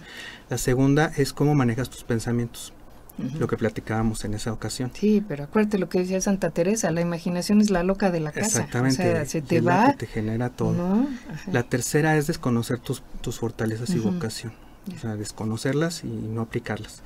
[0.49, 2.73] La segunda es cómo manejas tus pensamientos
[3.17, 4.91] lo que platicábamos en esa ocasión.
[4.93, 8.31] Sí, pero acuérdate lo que decía Santa Teresa, la imaginación es la loca de la
[8.31, 8.61] casa.
[8.61, 9.91] Exactamente, se te va.
[9.91, 11.05] que te genera todo.
[11.51, 14.53] La tercera es desconocer tus, tus fortalezas y vocación,
[14.95, 17.03] o sea, desconocerlas y no aplicarlas.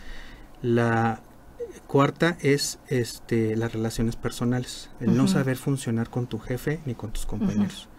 [0.61, 1.21] La
[1.87, 7.11] cuarta es este, las relaciones personales, el no saber funcionar con tu jefe ni con
[7.11, 7.89] tus compañeros.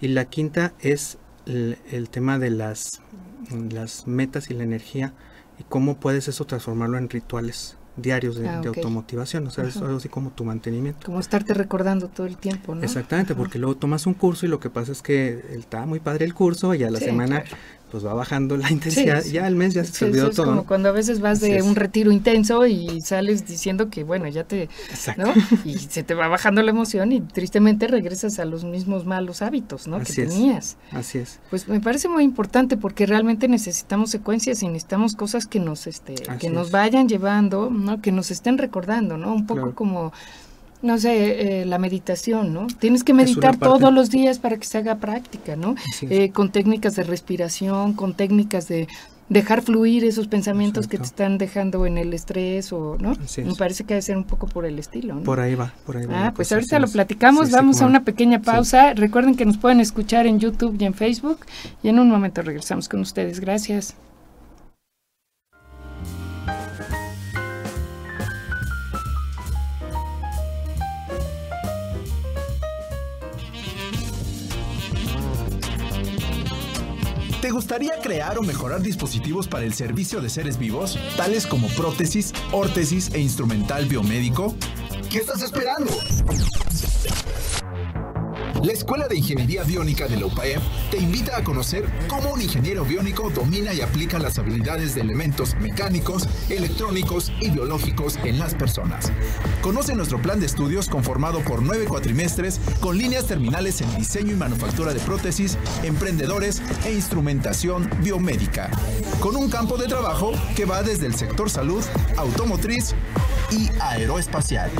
[0.00, 3.00] Y la quinta es el, el tema de las,
[3.70, 5.12] las metas y la energía
[5.58, 9.96] y cómo puedes eso transformarlo en rituales diarios de, ah, automotivación, o sea, es algo
[9.96, 11.06] así como tu mantenimiento.
[11.06, 12.82] Como estarte recordando todo el tiempo, ¿no?
[12.82, 16.24] Exactamente, porque luego tomas un curso y lo que pasa es que está muy padre
[16.24, 17.44] el curso y a la semana
[17.94, 20.46] pues va bajando la intensidad, ya al mes ya se olvidó todo.
[20.46, 24.26] Es como cuando a veces vas de un retiro intenso y sales diciendo que bueno,
[24.26, 25.26] ya te, Exacto.
[25.26, 25.32] ¿no?
[25.64, 29.86] Y se te va bajando la emoción y tristemente regresas a los mismos malos hábitos,
[29.86, 30.00] ¿no?
[30.00, 30.76] que tenías.
[30.90, 31.38] Así es.
[31.50, 36.16] Pues me parece muy importante porque realmente necesitamos secuencias y necesitamos cosas que nos este
[36.40, 38.02] que nos vayan llevando, ¿no?
[38.02, 39.32] Que nos estén recordando, ¿no?
[39.32, 40.12] Un poco como
[40.84, 42.66] no sé, eh, la meditación, ¿no?
[42.66, 45.74] Tienes que meditar todos los días para que se haga práctica, ¿no?
[46.02, 48.86] Eh, con técnicas de respiración, con técnicas de
[49.30, 53.14] dejar fluir esos pensamientos que te están dejando en el estrés o, ¿no?
[53.38, 55.22] Me parece que debe ser un poco por el estilo, ¿no?
[55.22, 56.26] Por ahí va, por ahí va.
[56.26, 58.92] Ah, pues ahorita lo platicamos, vamos a una pequeña pausa.
[58.92, 61.40] Recuerden que nos pueden escuchar en YouTube y en Facebook
[61.82, 63.40] y en un momento regresamos con ustedes.
[63.40, 63.96] Gracias.
[77.44, 82.32] ¿Te gustaría crear o mejorar dispositivos para el servicio de seres vivos, tales como prótesis,
[82.52, 84.54] órtesis e instrumental biomédico?
[85.10, 85.92] ¿Qué estás esperando?
[88.64, 90.58] La Escuela de Ingeniería Biónica de la UPAEP
[90.90, 95.54] te invita a conocer cómo un ingeniero biónico domina y aplica las habilidades de elementos
[95.56, 99.12] mecánicos, electrónicos y biológicos en las personas.
[99.60, 104.36] Conoce nuestro plan de estudios conformado por nueve cuatrimestres con líneas terminales en diseño y
[104.36, 108.70] manufactura de prótesis, emprendedores e instrumentación biomédica,
[109.20, 111.84] con un campo de trabajo que va desde el sector salud,
[112.16, 112.94] automotriz
[113.50, 114.70] y aeroespacial.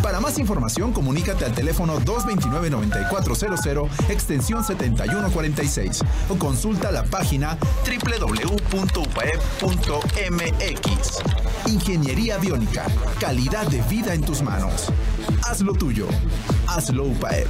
[0.00, 1.98] Para más información, comunícate al teléfono
[3.32, 8.92] 229-9400, extensión 7146 o consulta la página www.upaep.mx.
[11.66, 12.86] Ingeniería Biónica,
[13.20, 14.88] calidad de vida en tus manos.
[15.44, 16.06] Hazlo tuyo.
[16.66, 17.48] Hazlo UPAEP.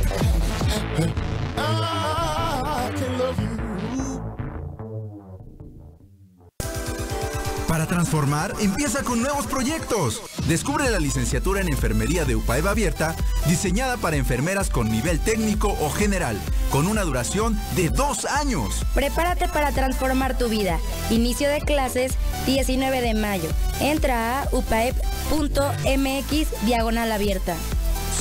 [7.82, 10.22] Para transformar, empieza con nuevos proyectos.
[10.46, 13.16] Descubre la licenciatura en Enfermería de UPAEB Abierta,
[13.48, 16.38] diseñada para enfermeras con nivel técnico o general,
[16.70, 18.86] con una duración de dos años.
[18.94, 20.78] Prepárate para transformar tu vida.
[21.10, 22.12] Inicio de clases
[22.46, 23.50] 19 de mayo.
[23.80, 27.56] Entra a upaeb.mx diagonal abierta.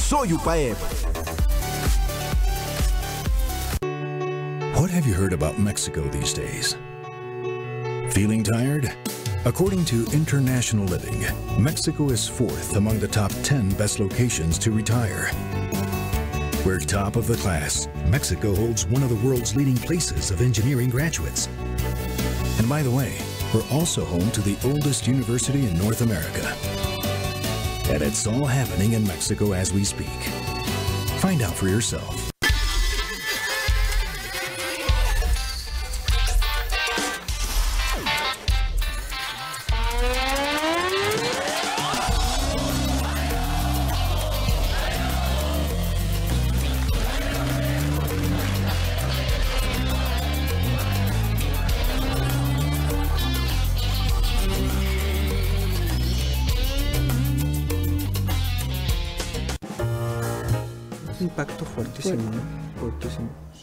[0.09, 0.75] Soy UPAEB.
[4.73, 6.75] What have you heard about Mexico these days?
[8.09, 8.91] Feeling tired?
[9.43, 11.25] According to International Living,
[11.59, 15.31] Mexico is fourth among the top 10 best locations to retire.
[16.63, 17.87] We're top of the class.
[18.05, 21.49] Mexico holds one of the world's leading places of engineering graduates.
[22.59, 23.17] And by the way,
[23.51, 26.55] we're also home to the oldest university in North America.
[27.89, 30.21] And it's all happening in Mexico as we speak.
[31.19, 32.30] Find out for yourself.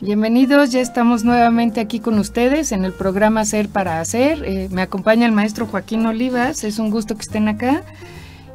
[0.09, 4.43] Bienvenidos, ya estamos nuevamente aquí con ustedes en el programa Ser para Hacer.
[4.43, 7.83] Eh, me acompaña el maestro Joaquín Olivas, es un gusto que estén acá.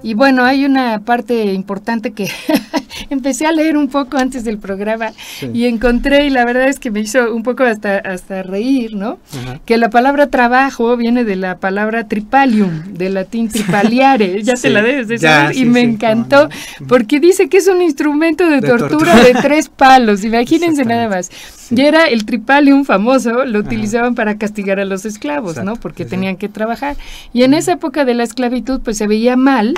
[0.02, 2.28] Y bueno, hay una parte importante que
[3.14, 5.12] empecé a leer un poco antes del programa
[5.54, 9.20] y encontré, y la verdad es que me hizo un poco hasta, hasta reír, ¿no?
[9.66, 14.82] Que la palabra trabajo viene de la palabra tripalium, del latín tripaliare, ya se la
[14.82, 16.50] debes de saber, y me encantó,
[16.88, 21.30] porque dice que es un instrumento de, tortura, de tres palos, imagínense nada más.
[21.72, 25.76] Y era el tripalium famoso, lo utilizaban para castigar a los esclavos, ¿no?
[25.76, 26.98] Porque tenían que trabajar.
[27.32, 29.74] Y en esa época de la esclavitud, pues se veía mal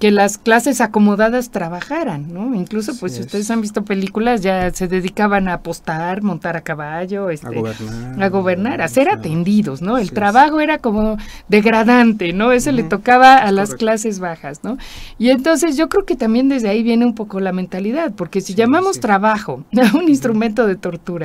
[0.00, 2.54] que las clases acomodadas trabajaran, ¿no?
[2.54, 7.30] Incluso, pues si ustedes han visto películas, ya se dedicaban a apostar, montar a caballo,
[7.30, 9.98] este, a gobernar, a, ser atendidos, ¿no?
[9.98, 12.52] El trabajo era como degradante, ¿no?
[12.52, 14.78] Eso le tocaba a las clases bajas, ¿no?
[15.18, 18.54] Y entonces yo creo que también desde ahí viene un poco la mentalidad, porque si
[18.54, 21.15] llamamos trabajo a un instrumento de tortura,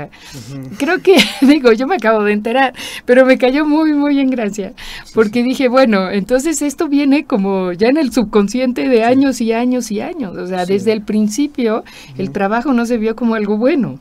[0.78, 2.74] creo que, digo, yo me acabo de enterar,
[3.06, 4.74] pero me cayó muy, muy en gracia,
[5.14, 9.92] porque dije, bueno, entonces esto viene como ya en el subconsciente de años y años
[9.92, 10.38] y años.
[10.38, 11.84] O sea, desde el principio
[12.18, 14.00] el trabajo no se vio como algo bueno.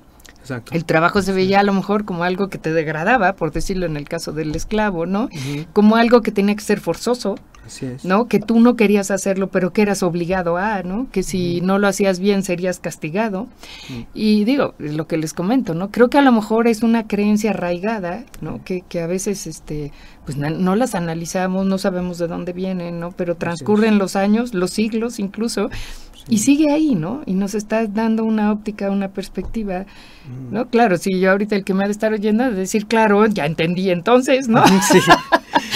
[0.72, 3.96] El trabajo se veía a lo mejor como algo que te degradaba, por decirlo en
[3.96, 5.28] el caso del esclavo, ¿no?
[5.72, 7.36] Como algo que tenía que ser forzoso,
[8.04, 8.26] ¿no?
[8.26, 11.08] Que tú no querías hacerlo, pero que eras obligado a, ¿no?
[11.12, 13.48] Que si no lo hacías bien serías castigado.
[14.14, 15.90] Y digo, lo que les comento, ¿no?
[15.90, 18.62] Creo que a lo mejor es una creencia arraigada, ¿no?
[18.64, 19.92] Que, que a veces, este,
[20.24, 23.12] pues no las analizamos, no sabemos de dónde vienen, ¿no?
[23.12, 25.70] Pero transcurren los años, los siglos incluso,
[26.30, 27.22] y sigue ahí, ¿no?
[27.26, 30.54] Y nos está dando una óptica, una perspectiva, mm.
[30.54, 30.68] ¿no?
[30.68, 33.44] Claro, si yo ahorita el que me ha de estar oyendo de decir, claro, ya
[33.46, 34.62] entendí entonces, ¿no?
[34.90, 34.98] Sí.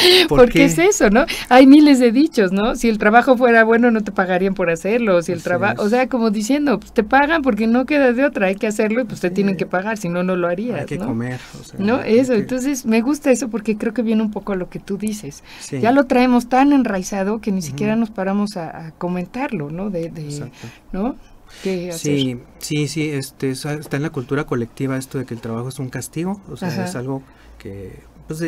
[0.29, 1.27] Porque es eso, ¿no?
[1.49, 2.77] Hay miles de dichos, ¿no?
[2.77, 5.23] Si el trabajo fuera bueno, no te pagarían por hacerlo.
[5.23, 8.47] Si el trabajo, o sea, como diciendo, pues te pagan porque no queda de otra,
[8.47, 10.81] hay que hacerlo y pues te tienen que pagar, si no, no lo harías.
[10.81, 11.41] Hay que comer.
[11.61, 12.35] O sea, no, eso.
[12.35, 15.43] Entonces, me gusta eso porque creo que viene un poco a lo que tú dices.
[15.71, 19.91] Ya lo traemos tan enraizado que ni siquiera nos paramos a, comentarlo, ¿no?
[19.91, 20.51] De, de
[20.93, 21.17] ¿no?
[21.63, 25.79] Sí, sí, sí, este, está en la cultura colectiva esto de que el trabajo es
[25.79, 27.23] un castigo, o sea, es algo
[27.59, 28.43] que, pues,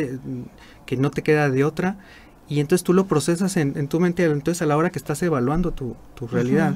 [0.85, 1.97] que no te queda de otra.
[2.49, 5.71] Y entonces tú lo procesas en, tu mente, entonces a la hora que estás evaluando
[5.71, 5.97] tu,
[6.31, 6.75] realidad,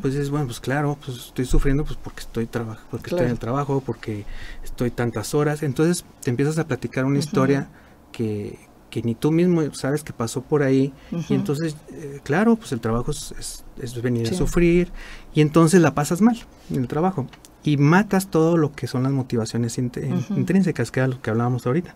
[0.00, 2.46] pues dices, bueno, pues claro, pues estoy sufriendo pues porque estoy
[2.90, 4.24] porque estoy en el trabajo, porque
[4.64, 7.68] estoy tantas horas, entonces te empiezas a platicar una historia
[8.12, 8.58] que,
[8.88, 10.94] que ni tú mismo sabes que pasó por ahí.
[11.28, 14.90] Y entonces eh, claro pues el trabajo es, es, venir a sufrir
[15.34, 16.38] y entonces la pasas mal
[16.70, 17.26] en el trabajo
[17.62, 21.94] y matas todo lo que son las motivaciones intrínsecas que era lo que hablábamos ahorita.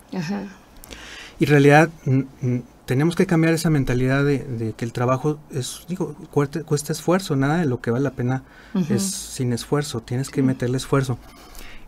[1.39, 1.89] Y en realidad
[2.85, 7.57] tenemos que cambiar esa mentalidad de, que el trabajo es digo cuesta, cuesta, esfuerzo nada
[7.57, 8.43] de lo que vale la pena
[8.89, 11.17] es sin esfuerzo tienes que meterle esfuerzo.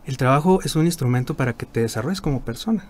[0.04, 2.84] El trabajo es un instrumento para que te desarrolles como persona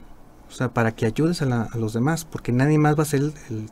[0.49, 3.69] o sea, para que ayudes a, los demás, porque nadie más va a hacer el,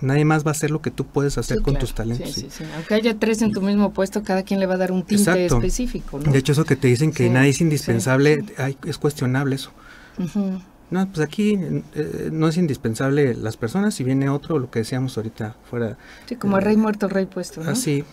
[0.00, 2.32] nadie más va a hacer lo que tú puedes hacer con tus talentos.
[2.32, 4.92] Sí, sí, Aunque haya tres en tu mismo puesto, cada quien le va a dar
[4.92, 6.18] un tinte específico.
[6.18, 8.44] De hecho, eso que te dicen que nadie es indispensable,
[8.86, 9.72] es cuestionable eso.
[10.90, 11.58] No, pues aquí
[11.94, 15.96] eh, no es indispensable las personas, si viene otro, lo que decíamos ahorita fuera.
[16.26, 17.62] Sí, como rey muerto, rey puesto.
[17.62, 17.70] ¿no?
[17.70, 18.04] Así,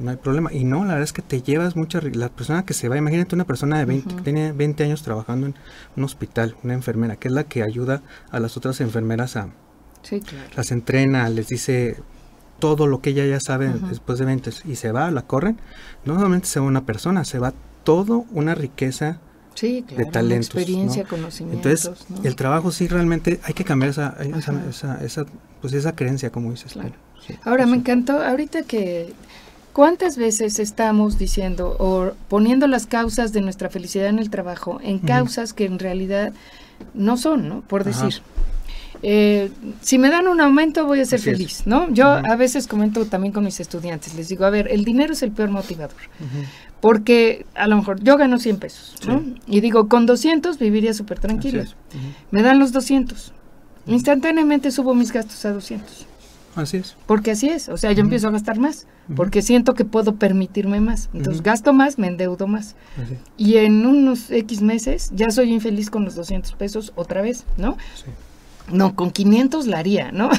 [0.00, 0.52] no hay problema.
[0.52, 2.00] Y no, la verdad es que te llevas mucha...
[2.00, 5.46] La persona que se va, imagínate una persona de 20, que tiene 20 años trabajando
[5.46, 5.54] en
[5.96, 9.48] un hospital, una enfermera, que es la que ayuda a las otras enfermeras a...
[10.02, 10.48] Sí, claro.
[10.56, 11.96] Las entrena, les dice
[12.58, 15.58] todo lo que ella ya sabe después de 20 y se va, la corren.
[16.04, 17.52] No solamente se va una persona, se va
[17.84, 19.20] todo una riqueza
[19.54, 20.54] sí, de talentos.
[20.54, 21.86] experiencia, conocimientos.
[21.86, 24.16] Entonces, el trabajo sí realmente hay que cambiar esa,
[24.68, 25.26] esa, esa,
[25.60, 26.72] pues esa creencia, como dices.
[26.72, 26.94] Claro.
[27.44, 29.12] Ahora, me encantó, ahorita que
[29.72, 34.98] ¿Cuántas veces estamos diciendo o poniendo las causas de nuestra felicidad en el trabajo en
[34.98, 36.32] causas que en realidad
[36.94, 37.60] no son, ¿no?
[37.60, 38.22] Por decir,
[39.02, 39.50] eh,
[39.80, 41.88] si me dan un aumento voy a ser feliz, ¿no?
[41.90, 45.22] Yo a veces comento también con mis estudiantes, les digo, a ver, el dinero es
[45.22, 45.96] el peor motivador.
[46.80, 49.22] Porque a lo mejor yo gano 100 pesos, ¿no?
[49.46, 51.64] Y digo, con 200 viviría súper tranquilo.
[52.30, 53.32] Me dan los 200.
[53.86, 56.07] Instantáneamente subo mis gastos a 200.
[56.58, 56.96] Así es.
[57.06, 60.80] Porque así es, o sea, yo empiezo a gastar más, porque siento que puedo permitirme
[60.80, 61.08] más.
[61.14, 62.74] Entonces gasto más, me endeudo más.
[63.36, 67.76] Y en unos X meses ya soy infeliz con los 200 pesos otra vez, ¿no?
[67.94, 68.10] Sí.
[68.70, 70.30] No, con 500 la haría, ¿no?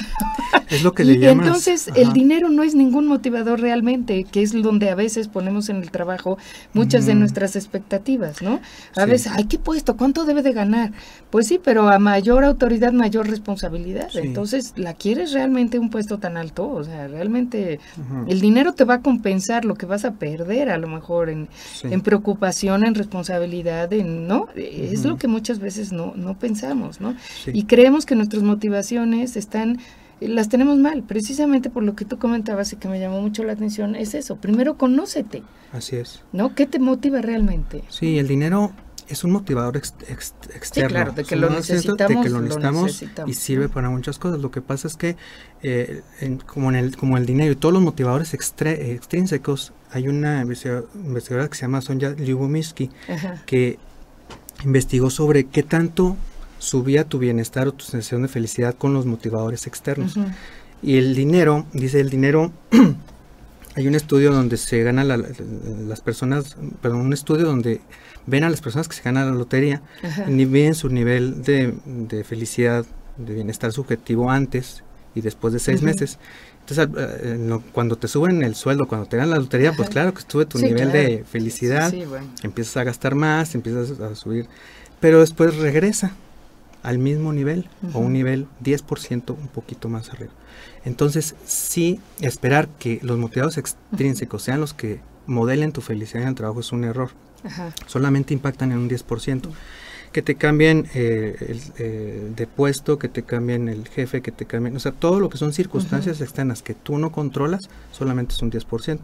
[0.70, 4.52] Es lo que le y Entonces, el dinero no es ningún motivador realmente, que es
[4.52, 6.38] donde a veces ponemos en el trabajo
[6.74, 8.60] muchas de nuestras expectativas, ¿no?
[8.96, 9.96] A veces, ay, ¿qué puesto?
[9.96, 10.92] ¿Cuánto debe de ganar?
[11.30, 14.10] Pues sí, pero a mayor autoridad, mayor responsabilidad.
[14.14, 16.68] Entonces, ¿la quieres realmente un puesto tan alto?
[16.68, 17.80] O sea, realmente
[18.28, 21.48] el dinero te va a compensar lo que vas a perder a lo mejor en,
[21.82, 24.46] en preocupación, en responsabilidad, en, ¿no?
[24.54, 27.16] Es lo que muchas veces no, no pensamos, ¿no?
[27.52, 29.78] Y creemos que nuestras motivaciones están
[30.20, 33.52] las tenemos mal, precisamente por lo que tú comentabas y que me llamó mucho la
[33.52, 34.36] atención, es eso.
[34.36, 35.42] Primero, conócete.
[35.72, 36.20] Así es.
[36.32, 36.54] ¿No?
[36.54, 37.82] ¿Qué te motiva realmente?
[37.88, 38.72] Sí, el dinero
[39.08, 40.88] es un motivador externo.
[40.88, 44.40] claro, de que, lo necesitamos, de que lo necesitamos, y sirve para muchas cosas.
[44.40, 45.16] Lo que pasa es que,
[45.62, 46.02] eh,
[46.46, 51.54] como, en el, como el dinero y todos los motivadores extrínsecos, hay una investigadora que
[51.54, 52.90] se llama Sonja Lyubomirsky
[53.46, 53.78] que
[54.64, 56.16] investigó sobre qué tanto
[56.60, 60.14] subía tu bienestar o tu sensación de felicidad con los motivadores externos.
[60.82, 62.52] Y el dinero, dice el dinero,
[63.74, 67.80] hay un estudio donde se gana las personas, perdón, un estudio donde
[68.26, 69.82] ven a las personas que se ganan la lotería
[70.28, 72.84] y ven su nivel de, felicidad,
[73.16, 76.18] de bienestar subjetivo antes y después de seis meses.
[76.60, 76.88] Entonces,
[77.22, 80.44] eh, cuando te suben el sueldo, cuando te dan la lotería, pues claro que sube
[80.44, 81.92] tu nivel de felicidad,
[82.42, 84.46] empiezas a gastar más, empiezas a subir,
[85.00, 86.12] pero después regresa
[86.82, 90.32] al mismo nivel o un nivel 10% un poquito más arriba.
[90.84, 96.34] Entonces, sí, esperar que los motivados extrínsecos sean los que modelen tu felicidad en el
[96.34, 97.10] trabajo es un error.
[97.86, 99.48] Solamente impactan en un 10%.
[100.12, 104.44] Que te cambien eh, el, eh, de puesto, que te cambien el jefe, que te
[104.44, 108.42] cambien, o sea, todo lo que son circunstancias externas que tú no controlas, solamente es
[108.42, 108.98] un 10%.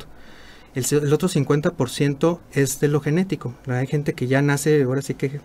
[0.74, 3.54] El, el otro 50% es de lo genético.
[3.68, 5.40] Hay gente que ya nace, ahora sí que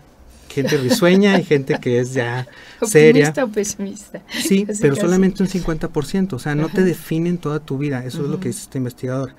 [0.52, 2.46] gente risueña y gente que es ya
[2.82, 3.28] seria.
[3.28, 4.22] Optimista o pesimista.
[4.28, 8.28] Sí, pero solamente un 50%, o sea, no te definen toda tu vida, eso es
[8.28, 9.34] lo que dice este investigador.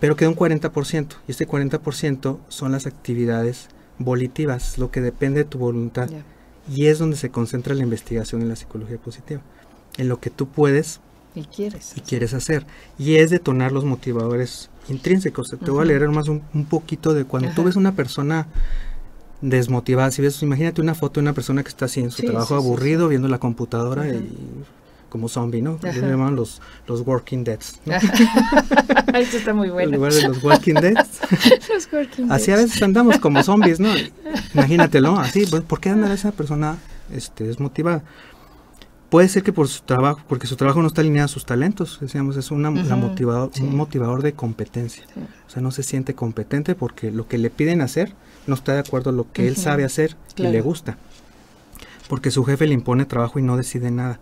[0.00, 3.68] Pero queda un 40%, y este 40% son las actividades
[3.98, 6.10] volitivas, lo que depende de tu voluntad.
[6.72, 9.40] Y es donde se concentra la investigación en la psicología positiva.
[9.98, 11.00] en lo que tú puedes
[11.36, 11.92] y quieres.
[11.94, 12.66] Y quieres hacer.
[12.98, 15.54] Y es detonar los motivadores intrínsecos.
[15.62, 18.46] Te voy a leer más un, poquito de cuando tú ves una persona
[19.50, 22.54] desmotivada, si ves, imagínate una foto de una persona que está así en su trabajo
[22.54, 24.28] aburrido, viendo la computadora y
[25.08, 25.78] como zombie, ¿no?
[25.82, 27.80] Le llaman los, los Working Deads.
[29.14, 29.90] Eso está muy bueno.
[29.90, 31.20] En lugar de los Walking Deads.
[31.72, 33.88] los Working Así a veces andamos como zombies, ¿no?
[34.54, 36.76] Imagínatelo, así, pues, ¿por qué anda esa persona
[37.12, 38.02] este, desmotivada?
[39.08, 41.98] Puede ser que por su trabajo, porque su trabajo no está alineado a sus talentos,
[42.00, 45.04] decíamos, es una, motivador, un motivador de competencia.
[45.46, 48.12] O sea, no se siente competente porque lo que le piden hacer
[48.46, 50.98] no está de acuerdo a lo que él sabe hacer y le gusta.
[52.08, 54.20] Porque su jefe le impone trabajo y no decide nada,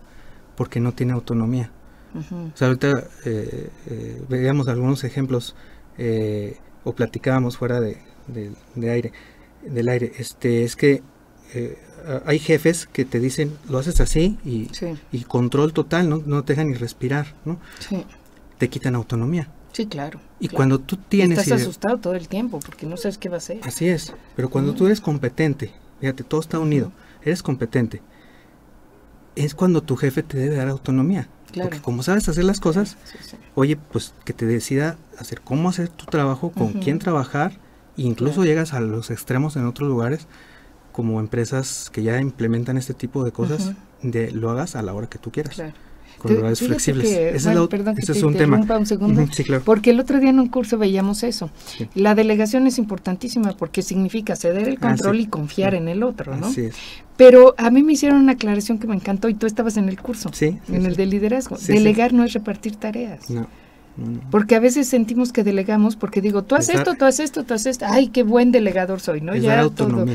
[0.55, 1.71] porque no tiene autonomía.
[2.15, 5.55] O sea, ahorita eh, eh, veíamos algunos ejemplos
[5.97, 7.97] eh, o platicábamos fuera de,
[8.77, 9.11] aire,
[9.63, 10.13] del aire.
[10.17, 11.03] Este, es que
[12.25, 14.69] hay jefes que te dicen, lo haces así y,
[15.11, 16.21] y control total, ¿no?
[16.25, 17.59] no te dejan ni respirar, ¿no?
[18.57, 19.49] Te quitan autonomía.
[19.75, 20.21] Sí, claro.
[20.39, 21.37] Y cuando tú tienes...
[21.37, 23.59] Estás asustado todo el tiempo porque no sabes qué va a hacer.
[23.63, 28.01] Así es, pero cuando tú eres competente, fíjate, todo está unido, eres competente,
[29.35, 31.27] es cuando tu jefe te debe dar autonomía.
[31.53, 32.95] Porque como sabes hacer las cosas,
[33.53, 37.59] oye, pues que te decida hacer cómo hacer tu trabajo, con quién trabajar,
[37.97, 40.25] incluso llegas a los extremos en otros lugares
[40.93, 45.07] como empresas que ya implementan este tipo de cosas, de lo hagas a la hora
[45.07, 45.61] que tú quieras.
[46.19, 47.09] Con horarios flexibles.
[47.09, 47.37] ese
[48.11, 48.57] es, un tema.
[48.57, 49.25] Un segundo,
[49.63, 51.49] Porque el otro día en un curso veíamos eso.
[51.93, 56.35] La delegación es importantísima porque significa ceder el ah, control y confiar en el otro,
[56.35, 56.51] ¿no?
[57.17, 59.99] Pero a mí me hicieron una aclaración que me encantó y tú estabas en el
[60.01, 61.57] curso, en el de liderazgo.
[61.57, 63.29] Delegar no es repartir tareas.
[63.29, 63.47] No.
[64.29, 67.53] Porque a veces sentimos que delegamos, porque digo, tú haces esto, tú haces esto, tú
[67.53, 69.33] haces esto, ay, qué buen delegador soy, ¿no?
[69.33, 70.05] Es ya todo.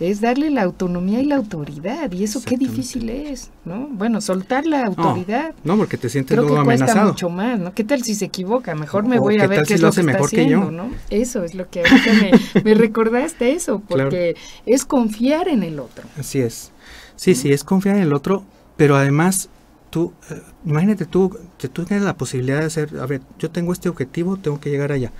[0.00, 3.88] Es darle la autonomía y la autoridad, y eso qué difícil es, ¿no?
[3.90, 5.54] Bueno, soltar la autoridad.
[5.62, 7.72] No, porque te sientes creo que cuesta mucho más, ¿no?
[7.74, 8.74] ¿Qué tal si se equivoca?
[8.74, 10.90] Mejor me voy a ver qué es lo, que está haciendo, ¿no?
[11.10, 16.04] Eso es lo que ahorita me, recordaste eso, porque es confiar en el otro.
[16.18, 16.72] Así es.
[17.14, 18.44] Sí, sí, es confiar en el otro,
[18.76, 19.48] pero además
[19.90, 23.72] tú, eh, imagínate tú, que tú tienes la posibilidad de hacer, a ver, yo tengo
[23.72, 25.12] este objetivo, tengo que llegar allá,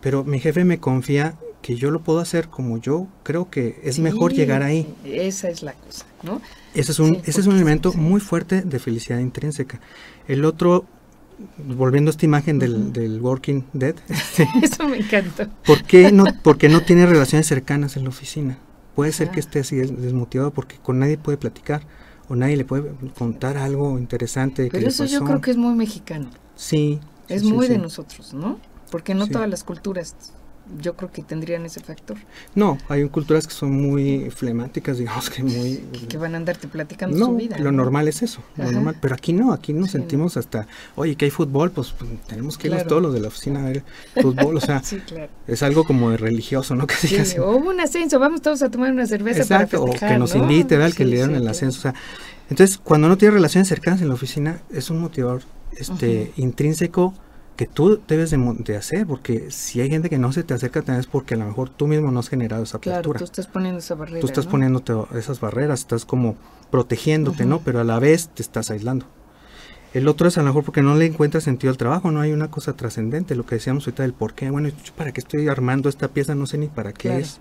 [0.00, 3.98] pero mi jefe me confía que yo lo puedo hacer como yo creo que es
[4.00, 4.92] mejor llegar ahí.
[5.04, 6.42] Esa es la cosa, ¿no?
[6.74, 9.80] Ese es un, ese es un elemento muy fuerte de felicidad intrínseca.
[10.26, 10.84] El otro,
[11.58, 13.94] volviendo a esta imagen del, del Working Dead.
[14.62, 15.48] Eso me encanta.
[15.64, 18.58] ¿por qué no, porque no tiene relaciones cercanas en la oficina.
[18.94, 21.82] Puede ser que esté así desmotivado porque con nadie puede platicar
[22.32, 24.70] o nadie le puede contar algo interesante.
[24.72, 26.30] Pero eso yo creo que es muy mexicano.
[26.54, 26.98] Sí.
[27.28, 28.58] Es muy de nosotros, ¿no?
[28.90, 30.16] Porque no todas las culturas
[30.80, 32.16] yo creo que tendrían ese factor.
[32.54, 35.84] No, hay culturas que son muy flemáticas, digamos que muy...
[36.08, 37.58] Que van a andarte platicando su vida.
[37.58, 41.26] Lo normal es eso, lo normal, pero aquí no, aquí nos sentimos hasta, oye, que
[41.26, 43.84] hay fútbol, pues, pues tenemos que irnos todos los de la oficina a ver
[44.20, 44.82] fútbol, o sea,
[45.46, 46.86] es algo como de religioso, ¿no?
[46.92, 47.38] Casi, casi.
[47.38, 50.94] O un ascenso, vamos todos a tomar una cerveza Exacto, o que nos invite, ¿verdad?
[50.94, 51.94] que le dieron el ascenso, o sea,
[52.50, 55.42] entonces, cuando no tiene relaciones cercanas en la oficina, es un motivador
[55.76, 57.14] este, intrínseco
[57.56, 61.00] que tú debes de, hacer, porque si hay gente que no se te acerca también
[61.00, 63.02] es porque a lo mejor tú mismo no has generado esa apertura.
[63.02, 64.20] Claro, tú estás poniendo esa barrera.
[64.20, 66.36] Tú estás poniéndote esas barreras, estás como
[66.70, 67.60] protegiéndote, ¿no?
[67.60, 69.06] Pero a la vez te estás aislando.
[69.92, 72.32] El otro es a lo mejor porque no le encuentras sentido al trabajo, no hay
[72.32, 74.50] una cosa trascendente, lo que decíamos ahorita del por qué.
[74.50, 76.34] Bueno, ¿para qué estoy armando esta pieza?
[76.34, 77.40] No sé ni para qué es.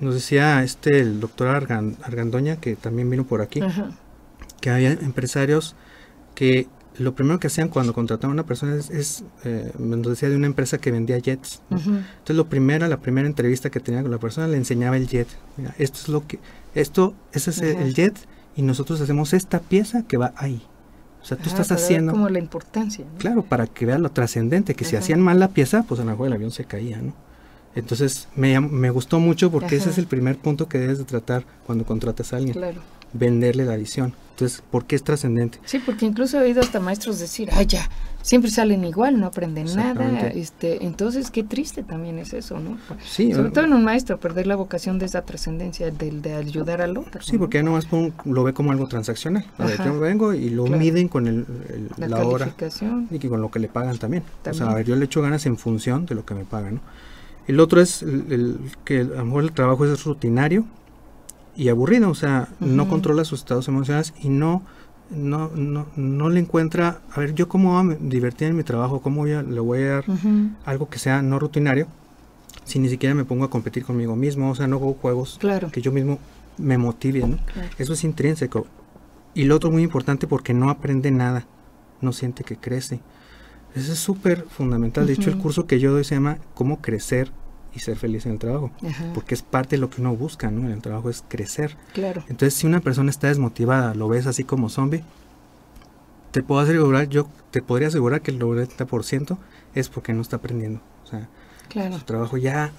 [0.00, 3.60] Nos decía este el doctor Argandoña, que también vino por aquí,
[4.60, 5.76] que había empresarios
[6.34, 6.66] que
[6.98, 10.46] lo primero que hacían cuando contrataban a una persona es, eh, nos decía de una
[10.46, 11.62] empresa que vendía jets.
[11.70, 15.28] Entonces lo primero, la primera entrevista que tenía con la persona le enseñaba el jet.
[15.56, 16.38] Mira, esto es lo que,
[16.74, 18.16] esto, ese es el jet
[18.56, 20.62] y nosotros hacemos esta pieza que va ahí.
[21.22, 22.12] O sea, tú estás haciendo...
[22.12, 23.04] como la importancia.
[23.18, 26.12] Claro, para que vean lo trascendente, que si hacían mal la pieza, pues a lo
[26.12, 27.14] mejor el avión se caía, ¿no?
[27.74, 31.44] Entonces me, me gustó mucho porque ese es el primer punto que debes de tratar
[31.66, 32.54] cuando contratas a alguien.
[32.54, 34.14] Claro venderle la visión.
[34.30, 35.58] Entonces, ¿por qué es trascendente?
[35.64, 37.88] Sí, porque incluso he oído hasta maestros decir, ay, ya,
[38.20, 40.28] siempre salen igual, no aprenden nada.
[40.28, 42.76] este Entonces, qué triste también es eso, ¿no?
[43.02, 46.82] Sí, Sobre todo en un maestro, perder la vocación de esa trascendencia, del de ayudar
[46.82, 47.22] al otro.
[47.22, 47.86] Sí, porque ya nomás
[48.26, 49.46] lo ve como algo transaccional.
[49.56, 51.46] A ver, yo vengo y lo miden con el,
[51.96, 52.54] la, la hora
[53.10, 54.22] y con lo que le pagan también.
[54.50, 56.74] O sea, a ver, yo le echo ganas en función de lo que me pagan,
[56.74, 56.80] ¿no?
[57.46, 60.64] El otro es el, que a lo mejor el trabajo es rutinario,
[61.56, 64.62] y aburrido, o sea, no controla sus estados emocionales y no,
[65.10, 69.00] no, no, no le encuentra, a ver, yo cómo voy a divertir en mi trabajo,
[69.00, 70.04] cómo voy a, le voy a dar
[70.64, 71.86] algo que sea no rutinario,
[72.64, 75.38] si ni siquiera me pongo a competir conmigo mismo, o sea, no hago juegos
[75.72, 76.18] que yo mismo
[76.58, 77.38] me motive, ¿no?
[77.78, 78.66] Eso es intrínseco.
[79.34, 81.46] Y lo otro muy importante porque no aprende nada,
[82.00, 83.00] no siente que crece.
[83.74, 85.06] Eso es súper fundamental.
[85.06, 87.30] De hecho, el curso que yo doy se llama Cómo crecer
[87.76, 88.70] y ser feliz en el trabajo,
[89.14, 90.62] porque es parte de lo que uno busca, ¿no?
[90.62, 91.76] En el trabajo es crecer.
[91.92, 92.22] Claro.
[92.28, 95.04] Entonces, si una persona está desmotivada, lo ves así como zombie,
[96.30, 99.36] te puedo asegurar, yo te podría asegurar que el 90%
[99.74, 100.80] es porque no está aprendiendo.
[101.04, 101.28] O sea,
[101.98, 102.72] su trabajo ya,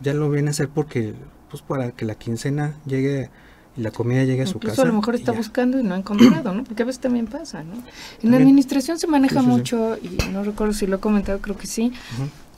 [0.00, 1.14] ya lo viene a hacer porque,
[1.50, 3.30] pues para que la quincena llegue
[3.76, 4.82] y la comida llegue a su casa.
[4.82, 6.64] a lo mejor está buscando y no ha encontrado, ¿no?
[6.64, 7.74] Porque a veces también pasa, ¿no?
[8.22, 11.66] En la administración se maneja mucho, y no recuerdo si lo he comentado, creo que
[11.66, 11.92] sí,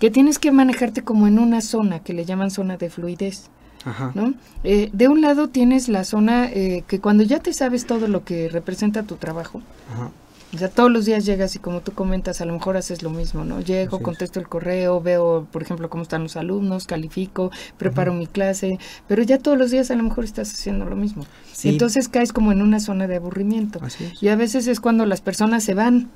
[0.01, 3.51] que tienes que manejarte como en una zona que le llaman zona de fluidez.
[4.15, 4.35] ¿no?
[4.65, 8.25] Eh, de un lado tienes la zona eh, que cuando ya te sabes todo lo
[8.25, 9.63] que representa tu trabajo,
[10.53, 13.11] o sea, todos los días llegas y como tú comentas, a lo mejor haces lo
[13.11, 13.61] mismo, ¿no?
[13.61, 18.79] Llego, contesto el correo, veo, por ejemplo, cómo están los alumnos, califico, preparo mi clase,
[19.07, 21.25] pero ya todos los días a lo mejor estás haciendo lo mismo.
[21.63, 23.81] Y entonces caes como en una zona de aburrimiento.
[24.21, 26.11] Y a veces es cuando las personas se van.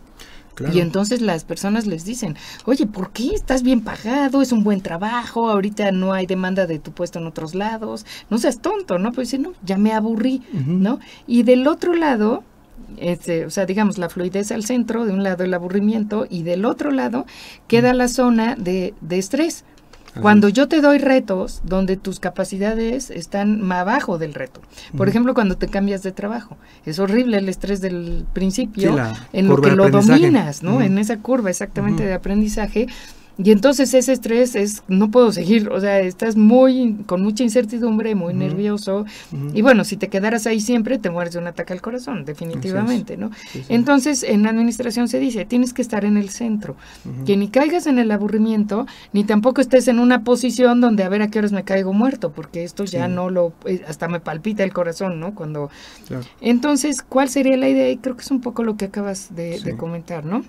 [0.73, 4.43] Y entonces las personas les dicen, oye, ¿por qué estás bien pagado?
[4.43, 8.39] Es un buen trabajo, ahorita no hay demanda de tu puesto en otros lados, no
[8.39, 9.13] seas tonto, ¿no?
[9.13, 11.01] Pues si no, ya me aburrí, ¿no?
[11.27, 12.45] Y del otro lado,
[12.99, 16.65] este, o sea, digamos, la fluidez al centro, de un lado el aburrimiento y del
[16.65, 17.27] otro lado
[17.67, 19.65] queda la zona de, de estrés.
[20.21, 24.61] Cuando yo te doy retos donde tus capacidades están más abajo del reto.
[24.97, 26.57] Por ejemplo, cuando te cambias de trabajo.
[26.87, 28.97] Es horrible el estrés del principio
[29.33, 30.81] en lo que lo dominas, ¿no?
[30.81, 32.87] En esa curva exactamente de aprendizaje
[33.37, 38.15] y entonces ese estrés es, no puedo seguir, o sea, estás muy, con mucha incertidumbre,
[38.15, 39.07] muy nervioso.
[39.53, 43.17] Y bueno, si te quedaras ahí siempre, te mueres de un ataque al corazón, definitivamente,
[43.17, 43.31] ¿no?
[43.69, 46.77] Entonces, en la administración se dice, tienes que estar en el centro,
[47.27, 51.23] que ni caigas en el aburrimiento, ni tampoco estés en una posición donde a ver
[51.23, 54.63] a qué horas me caigo muerto, porque esto ya no lo, eh, hasta me palpita
[54.63, 55.35] el corazón, ¿no?
[55.35, 55.71] Cuando...
[56.41, 57.91] Entonces, ¿cuál sería la idea?
[57.91, 60.45] Y creo que es un poco lo que acabas de, de comentar, ¿no?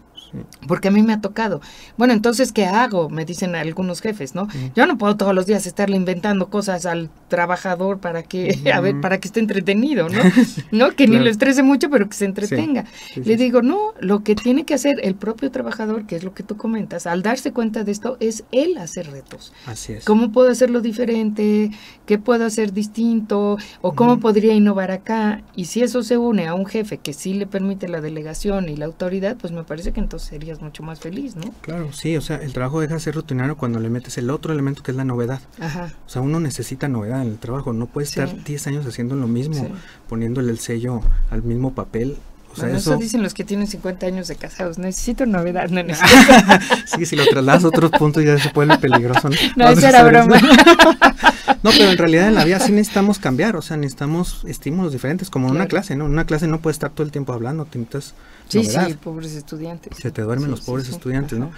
[0.68, 1.62] Porque a mí me ha tocado.
[1.98, 3.10] Bueno, entonces, ¿qué hago?
[3.10, 4.48] Me dicen algunos jefes, ¿no?
[4.76, 9.00] Yo no puedo todos los días estarle inventando cosas al trabajador para que, a ver,
[9.02, 10.20] para que esté entretenido, ¿no?
[10.72, 10.92] ¿No?
[10.92, 12.86] Que ni lo estrese mucho, pero que se entretenga.
[13.16, 16.44] Le digo, no, lo que tiene que hacer el propio trabajador, que es lo que
[16.44, 19.54] tú comentas, al darse cuenta de esto, es él hacer retos.
[19.66, 20.06] Así es.
[20.06, 21.72] ¿Cómo puedo hacerlo diferente?
[22.06, 23.58] ¿Qué puedo hacer distinto?
[23.82, 25.44] ¿O cómo podría innovar acá?
[25.56, 28.76] Y si eso se une a un jefe que sí le permite la delegación y
[28.76, 31.54] la autoridad, pues me parece que entonces serías mucho más feliz, ¿no?
[31.62, 34.54] Claro, sí, o sea, el trabajo deja de ser rutinario cuando le metes el otro
[34.54, 35.40] elemento que es la novedad.
[35.60, 35.94] Ajá.
[36.06, 39.28] O sea, uno necesita novedad en el trabajo, no puede estar 10 años haciendo lo
[39.28, 39.70] mismo,
[40.10, 42.18] poniéndole el sello al mismo papel.
[42.52, 42.96] O sea, eso...
[42.96, 45.82] dicen los que tienen 50 años de casados, necesito novedad, no
[46.86, 49.30] sí, si lo trasladas a otros puntos ya se puede peligroso.
[49.30, 50.40] No, no eso era broma.
[51.64, 55.30] no, pero en realidad en la vida sí necesitamos cambiar, o sea, necesitamos estímulos diferentes,
[55.30, 56.06] como en una clase, ¿no?
[56.06, 58.16] En una clase no puedes estar todo el tiempo hablando, te necesitas
[58.48, 59.98] Sí, sí, pobres estudiantes.
[59.98, 61.52] Se te duermen los pobres estudiantes, ¿no?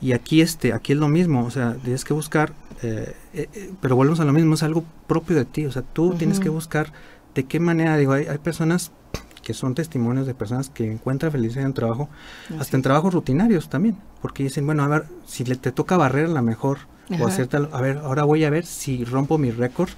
[0.00, 3.72] Y aquí, este, aquí es lo mismo, o sea, tienes que buscar, eh, eh, eh,
[3.80, 6.48] pero volvemos a lo mismo, es algo propio de ti, o sea, tú tienes que
[6.48, 6.92] buscar
[7.34, 8.92] de qué manera, digo, hay, hay personas
[9.42, 12.08] que son testimonios de personas que encuentran felicidad en trabajo,
[12.60, 16.28] hasta en trabajos rutinarios también, porque dicen, bueno, a ver, si le te toca barrer
[16.28, 16.78] la mejor,
[17.18, 19.90] o hacer tal, a ver, ahora voy a ver si rompo mi récord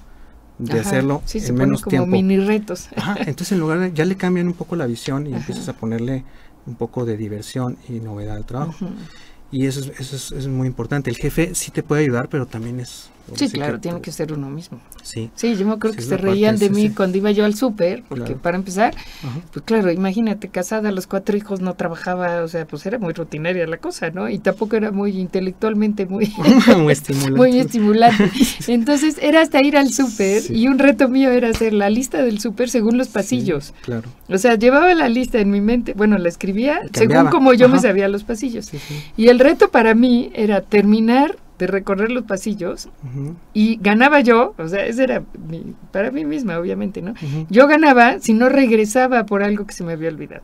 [0.61, 2.07] de hacerlo en menos como tiempo.
[2.07, 2.89] mini retos.
[3.19, 6.23] entonces en lugar de, ya le cambian un poco la visión y empiezas a ponerle
[6.65, 8.87] un poco de diversión y novedad al trabajo.
[9.51, 11.09] Y eso, es, eso es, muy importante.
[11.09, 14.49] El jefe sí te puede ayudar, pero también es Sí, claro, tiene que ser uno
[14.49, 14.79] mismo.
[15.03, 15.29] Sí.
[15.35, 18.35] Sí, yo me acuerdo que se reían de mí cuando iba yo al súper, porque
[18.35, 18.93] para empezar,
[19.51, 23.65] pues claro, imagínate, casada, los cuatro hijos, no trabajaba, o sea, pues era muy rutinaria
[23.67, 24.29] la cosa, ¿no?
[24.29, 26.33] Y tampoco era muy intelectualmente muy,
[26.77, 27.37] muy estimulante.
[27.37, 28.31] muy estimulante.
[28.67, 32.39] Entonces era hasta ir al súper y un reto mío era hacer la lista del
[32.39, 33.73] súper según los pasillos.
[33.81, 34.09] claro.
[34.29, 37.79] O sea, llevaba la lista en mi mente, bueno, la escribía según como yo me
[37.79, 38.71] sabía los pasillos.
[39.17, 42.89] Y el reto para mí era terminar de recorrer los pasillos
[43.53, 45.23] y ganaba yo, o sea, ese era
[45.91, 47.13] para mí misma, obviamente, ¿no?
[47.51, 50.41] Yo ganaba si no regresaba por algo que se me había olvidado.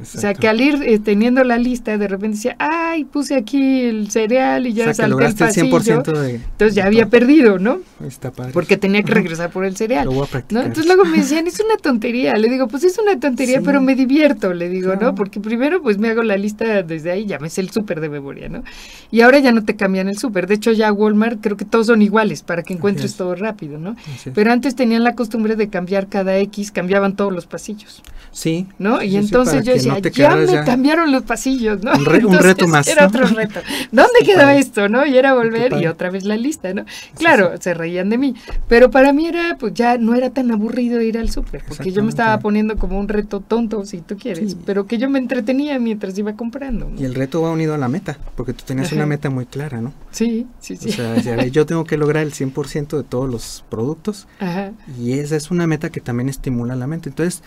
[0.00, 3.82] O sea, que al ir eh, teniendo la lista, de repente decía, ay, puse aquí
[3.82, 6.02] el cereal y ya salté el pasillo.
[6.06, 7.80] entonces ya había perdido, ¿no?
[8.06, 8.52] Está padre.
[8.52, 10.06] Porque tenía que regresar por el cereal.
[10.06, 10.66] Lo voy a practicar.
[10.66, 12.36] Entonces luego me decían, es una tontería.
[12.36, 15.14] Le digo, pues es una tontería, pero me divierto, le digo, ¿no?
[15.14, 18.08] Porque primero pues me hago la lista desde ahí, ya me sé el súper de
[18.08, 18.62] memoria, ¿no?
[19.10, 20.46] Y ahora ya no te cambian el súper.
[20.46, 23.96] De hecho, ya Walmart creo que todos son iguales para que encuentres todo rápido, ¿no?
[24.34, 28.02] Pero antes tenían la costumbre de cambiar cada X, cambiaban todos los pasillos.
[28.30, 28.66] Sí.
[28.78, 29.02] ¿No?
[29.02, 31.92] Y entonces yo decía, ya me cambiaron los pasillos, ¿no?
[31.92, 32.04] Un,
[32.38, 32.88] reto más.
[32.88, 33.60] Era otro reto.
[33.92, 35.06] ¿Dónde quedó esto, no?
[35.06, 36.84] Y era volver y otra vez la lista, ¿no?
[37.16, 38.34] Claro, se reían de mí,
[38.68, 42.02] pero para mí era, pues ya no era tan aburrido ir al súper, porque yo
[42.02, 45.78] me estaba poniendo como un reto tonto, si tú quieres, pero que yo me entretenía
[45.78, 46.90] mientras iba comprando.
[46.98, 49.80] Y el reto va unido a la meta, porque tú tenías una meta muy clara,
[49.80, 49.92] ¿no?
[50.10, 50.90] Sí, sí, sí.
[50.90, 54.72] O sea, yo tengo que lograr el 100% de todos los productos Ajá.
[54.98, 57.08] y esa es una meta que también estimula la mente.
[57.10, 57.42] Entonces,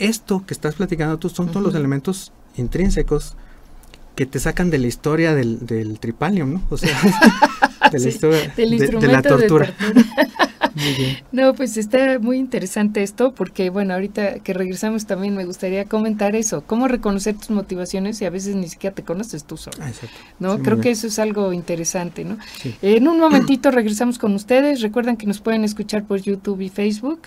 [0.00, 3.36] esto que estás platicando tú son todos los elementos intrínsecos
[4.14, 6.62] que te sacan de la historia del, del tripalium, ¿no?
[6.70, 6.98] O sea,
[7.92, 9.72] de la historia de, la tortura.
[11.32, 16.36] No, pues está muy interesante esto porque, bueno, ahorita que regresamos también me gustaría comentar
[16.36, 19.78] eso, cómo reconocer tus motivaciones y a veces ni siquiera te conoces tú solo.
[19.80, 19.90] Ah.
[20.38, 20.58] ¿no?
[20.58, 22.36] Creo que eso es algo interesante, ¿no?
[22.82, 24.82] En un momentito regresamos con ustedes.
[24.82, 27.20] Recuerden que nos pueden escuchar por YouTube y Facebook.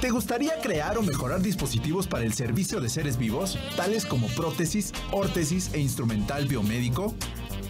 [0.00, 4.92] ¿Te gustaría crear o mejorar dispositivos para el servicio de seres vivos, tales como prótesis,
[5.10, 7.14] órtesis e instrumental biomédico?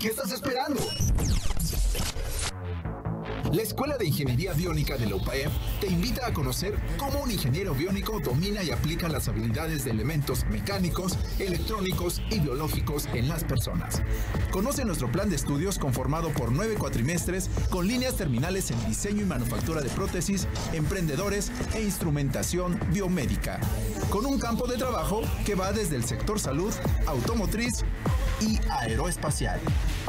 [0.01, 0.81] ¿Qué estás esperando?
[3.57, 5.51] La Escuela de Ingeniería Biónica de la UPAEP
[5.81, 10.45] te invita a conocer cómo un ingeniero biónico domina y aplica las habilidades de elementos
[10.51, 14.03] mecánicos, electrónicos y biológicos en las personas.
[14.51, 19.25] Conoce nuestro plan de estudios conformado por nueve cuatrimestres con líneas terminales en diseño y
[19.25, 23.59] manufactura de prótesis, emprendedores e instrumentación biomédica,
[24.11, 26.75] con un campo de trabajo que va desde el sector salud,
[27.07, 27.87] automotriz
[28.41, 29.61] y aeroespacial.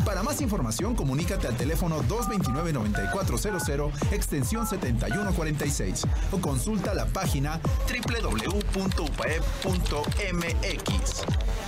[0.06, 8.96] Para más información, comunícate al teléfono 229-9400, extensión 7146 o consulta la página www.upaep.mx.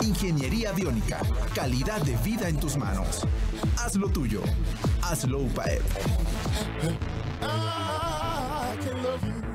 [0.01, 1.20] Ingeniería biónica,
[1.53, 3.26] calidad de vida en tus manos.
[3.78, 4.41] Hazlo tuyo.
[5.01, 5.82] Hazlo UPAEP.
[8.89, 9.49] El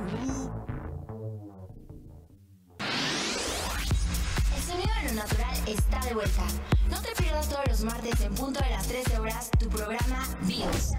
[5.67, 6.43] está de vuelta.
[6.91, 10.93] No te pierdas todos los martes en punto de las 13 horas tu programa BIOS.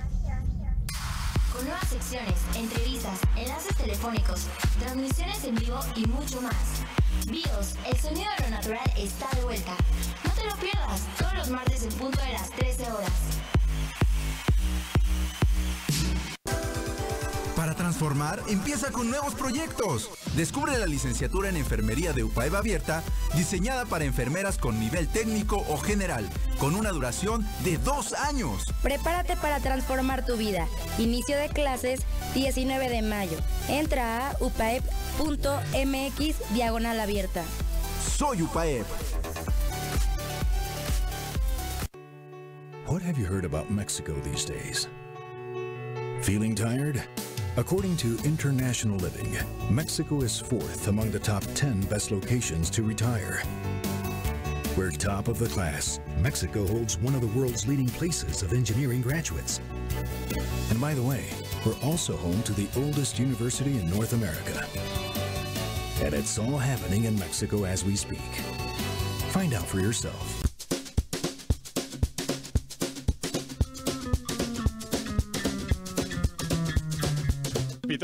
[1.54, 4.48] Con nuevas secciones, entrevistas, enlaces telefónicos,
[4.80, 6.56] transmisiones en vivo y mucho más.
[7.28, 9.76] BIOS, el sonido de lo natural está de vuelta.
[10.24, 13.12] No te lo pierdas todos los martes en punto de las 13 horas.
[17.86, 20.10] Transformar, empieza con nuevos proyectos.
[20.36, 23.04] Descubre la licenciatura en Enfermería de UPAEV abierta,
[23.36, 26.28] diseñada para enfermeras con nivel técnico o general,
[26.58, 28.66] con una duración de dos años.
[28.82, 30.68] Prepárate para transformar tu vida.
[30.98, 32.00] Inicio de clases
[32.34, 33.38] 19 de mayo.
[33.70, 35.76] Entra a upaep.mx
[36.56, 37.44] diagonal abierta.
[38.18, 38.86] Soy UPAEP.
[42.88, 44.88] What have you heard about Mexico these days?
[46.24, 47.04] Feeling tired?
[47.58, 49.34] According to International Living,
[49.70, 53.42] Mexico is fourth among the top 10 best locations to retire.
[54.76, 56.02] We're top of the class.
[56.20, 59.62] Mexico holds one of the world's leading places of engineering graduates.
[60.70, 61.30] And by the way,
[61.66, 64.68] we're also home to the oldest university in North America.
[66.04, 68.20] And it's all happening in Mexico as we speak.
[69.30, 70.35] Find out for yourself.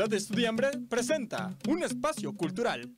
[0.08, 2.96] De Estudiambre presenta un espacio cultural.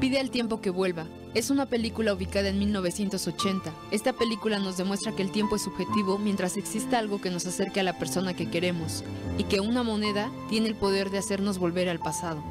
[0.00, 1.06] Pide al tiempo que vuelva.
[1.34, 3.72] Es una película ubicada en 1980.
[3.92, 7.80] Esta película nos demuestra que el tiempo es subjetivo mientras exista algo que nos acerque
[7.80, 9.04] a la persona que queremos
[9.38, 12.42] y que una moneda tiene el poder de hacernos volver al pasado.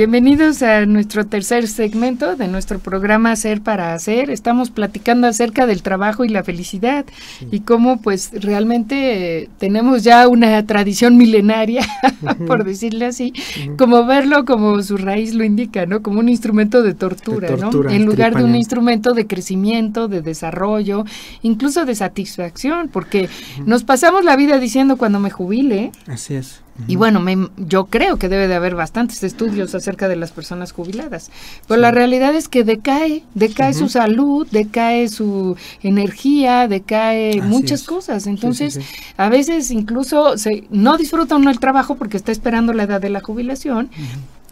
[0.00, 4.30] Bienvenidos a nuestro tercer segmento de nuestro programa Hacer para Hacer.
[4.30, 7.04] Estamos platicando acerca del trabajo y la felicidad
[7.50, 11.86] y cómo pues realmente eh, tenemos ya una tradición milenaria,
[12.46, 13.34] por decirle así,
[13.76, 16.00] como verlo como su raíz lo indica, ¿no?
[16.00, 17.70] Como un instrumento de tortura, ¿no?
[17.90, 21.04] En lugar de un instrumento de crecimiento, de desarrollo,
[21.42, 23.28] incluso de satisfacción, porque
[23.66, 25.92] nos pasamos la vida diciendo cuando me jubile.
[26.06, 27.22] Así es Y bueno,
[27.58, 31.30] yo creo que debe de haber bastantes estudios acerca de las personas jubiladas,
[31.68, 38.26] pero la realidad es que decae, decae su salud, decae su energía, decae muchas cosas.
[38.26, 38.80] Entonces,
[39.16, 43.10] a veces incluso se, no disfruta uno el trabajo porque está esperando la edad de
[43.10, 43.90] la jubilación.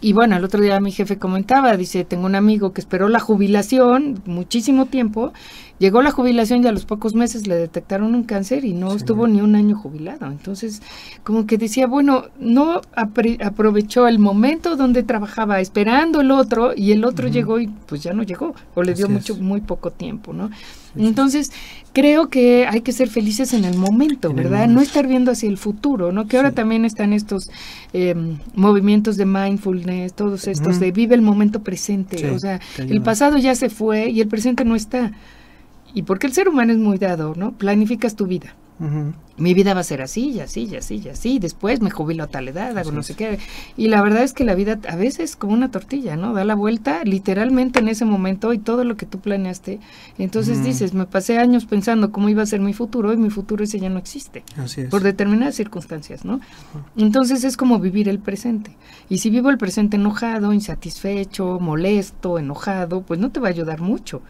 [0.01, 3.19] Y bueno, el otro día mi jefe comentaba, dice, tengo un amigo que esperó la
[3.19, 5.33] jubilación muchísimo tiempo
[5.79, 9.29] Llegó la jubilación y a los pocos meses le detectaron un cáncer y no estuvo
[9.29, 10.27] ni un año jubilado.
[10.27, 10.83] Entonces,
[11.23, 17.05] como que decía, bueno, no aprovechó el momento donde trabajaba esperando el otro y el
[17.05, 20.51] otro llegó y pues ya no llegó o le dio mucho muy poco tiempo, ¿no?
[20.97, 21.53] Entonces,
[21.93, 24.67] creo que hay que ser felices en el momento, ¿verdad?
[24.67, 26.27] No estar viendo hacia el futuro, ¿no?
[26.27, 27.51] Que ahora también están estos
[27.93, 33.39] em, movimientos de mindfulness, todos estos de vive el momento presente, o sea, el pasado
[33.39, 35.13] ya se fue y el presente no está.
[35.95, 37.53] Y porque el ser humano es muy dado, ¿no?
[37.53, 38.55] Planificas tu vida.
[39.37, 41.39] Mi vida va a ser así, y así, y así, y así.
[41.41, 43.41] Después me jubilo a tal edad, hago no sé qué.
[43.77, 46.33] Y la verdad es que la vida a veces es como una tortilla, ¿no?
[46.33, 49.81] Da la vuelta literalmente en ese momento y todo lo que tú planeaste.
[50.17, 53.65] Entonces dices, me pasé años pensando cómo iba a ser mi futuro y mi futuro
[53.65, 54.45] ese ya no existe.
[54.57, 54.91] Así es.
[54.91, 56.41] Por determinadas circunstancias, ¿no?
[56.97, 58.77] Entonces es como vivir el presente.
[59.09, 63.81] Y si vivo el presente enojado, insatisfecho, molesto, enojado, pues no te va a ayudar
[63.81, 64.23] mucho,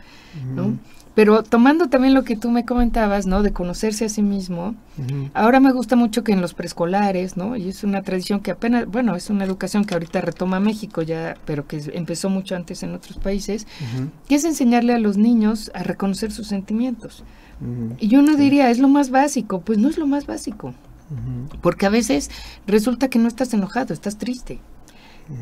[0.54, 0.78] ¿no?
[1.18, 3.42] Pero tomando también lo que tú me comentabas, ¿no?
[3.42, 4.76] De conocerse a sí mismo.
[5.34, 7.56] Ahora me gusta mucho que en los preescolares, ¿no?
[7.56, 11.36] Y es una tradición que apenas, bueno, es una educación que ahorita retoma México ya,
[11.44, 13.66] pero que empezó mucho antes en otros países,
[14.28, 17.24] que es enseñarle a los niños a reconocer sus sentimientos.
[17.98, 20.72] Y yo no diría, es lo más básico, pues no es lo más básico.
[21.62, 22.30] Porque a veces
[22.68, 24.60] resulta que no estás enojado, estás triste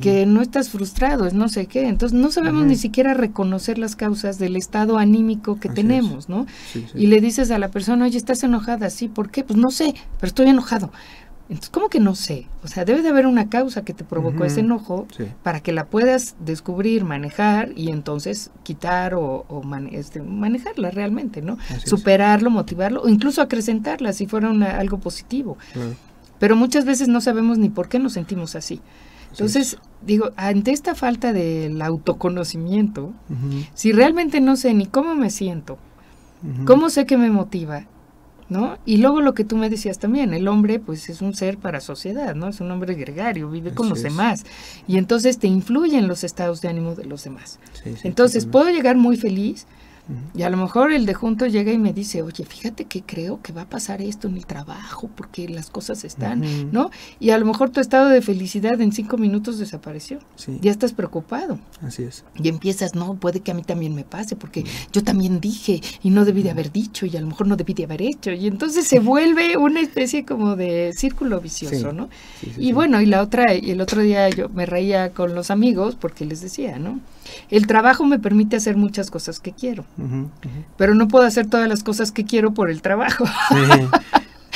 [0.01, 1.89] que no estás frustrado, es no sé qué.
[1.89, 6.47] Entonces no sabemos ni siquiera reconocer las causas del estado anímico que tenemos, ¿no?
[6.95, 9.45] Y le dices a la persona, oye, estás enojada, sí, ¿por qué?
[9.45, 10.91] Pues no sé, pero estoy enojado.
[11.49, 12.49] Entonces, ¿cómo que no sé?
[12.65, 15.07] O sea, debe de haber una causa que te provocó ese enojo
[15.45, 19.47] para que la puedas descubrir, manejar y entonces quitar o,
[19.93, 21.57] este, manejarla realmente, ¿no?
[21.85, 25.57] Superarlo, motivarlo o incluso acrecentarla si fuera algo positivo.
[26.41, 28.81] Pero muchas veces no sabemos ni por qué nos sentimos así.
[29.31, 33.13] Entonces, digo, ante esta falta del autoconocimiento,
[33.75, 35.79] si realmente no sé ni cómo me siento,
[36.65, 37.87] cómo sé que me motiva,
[38.49, 38.79] ¿no?
[38.87, 41.81] Y luego lo que tú me decías también, el hombre pues es un ser para
[41.81, 42.49] sociedad, ¿no?
[42.49, 44.45] Es un hombre gregario, vive con los demás
[44.87, 47.59] y entonces te influyen los estados de ánimo de los demás.
[48.05, 49.67] entonces, puedo llegar muy feliz,
[50.35, 53.41] y a lo mejor el de junto llega y me dice, oye, fíjate que creo
[53.43, 56.91] que va a pasar esto en el trabajo porque las cosas están, ¿no?
[57.19, 60.21] Y a lo mejor tu estado de felicidad en cinco minutos desapareció.
[60.61, 61.59] Ya estás preocupado.
[61.83, 62.25] Así es.
[62.37, 66.11] Y empiezas, no, puede que a mí también me pase porque yo también dije y
[66.11, 68.31] no debí de haber dicho y a lo mejor no debí de haber hecho.
[68.31, 72.09] Y entonces se vuelve una especie como de círculo vicioso, ¿no?
[72.57, 75.97] y bueno, y la otra, y el otro día yo me reía con los amigos
[75.97, 77.01] porque les decía, ¿no?
[77.51, 79.85] El trabajo me permite hacer muchas cosas que quiero,
[80.77, 83.25] pero no puedo hacer todas las cosas que quiero por el trabajo.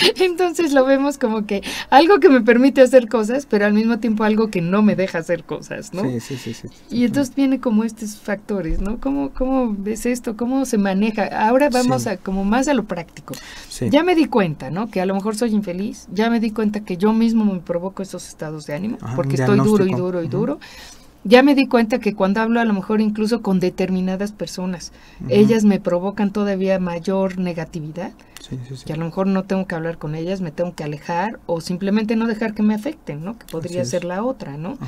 [0.16, 4.24] Entonces lo vemos como que algo que me permite hacer cosas, pero al mismo tiempo
[4.24, 6.02] algo que no me deja hacer cosas, ¿no?
[6.20, 6.68] Sí, sí, sí.
[6.90, 8.98] y entonces viene como estos factores, ¿no?
[8.98, 10.36] ¿Cómo, ¿Cómo ves esto?
[10.36, 11.26] ¿Cómo se maneja?
[11.46, 13.34] Ahora vamos a como más a lo práctico.
[13.90, 14.90] Ya me di cuenta, ¿no?
[14.90, 18.02] Que a lo mejor soy infeliz, ya me di cuenta que yo mismo me provoco
[18.02, 20.60] esos estados de ánimo, porque estoy duro y duro y duro
[21.24, 24.92] ya me di cuenta que cuando hablo a lo mejor incluso con determinadas personas,
[25.28, 28.12] ellas me provocan todavía mayor negatividad,
[28.86, 31.60] que a lo mejor no tengo que hablar con ellas, me tengo que alejar o
[31.60, 33.38] simplemente no dejar que me afecten, ¿no?
[33.38, 34.78] Que podría ser la otra, ¿no?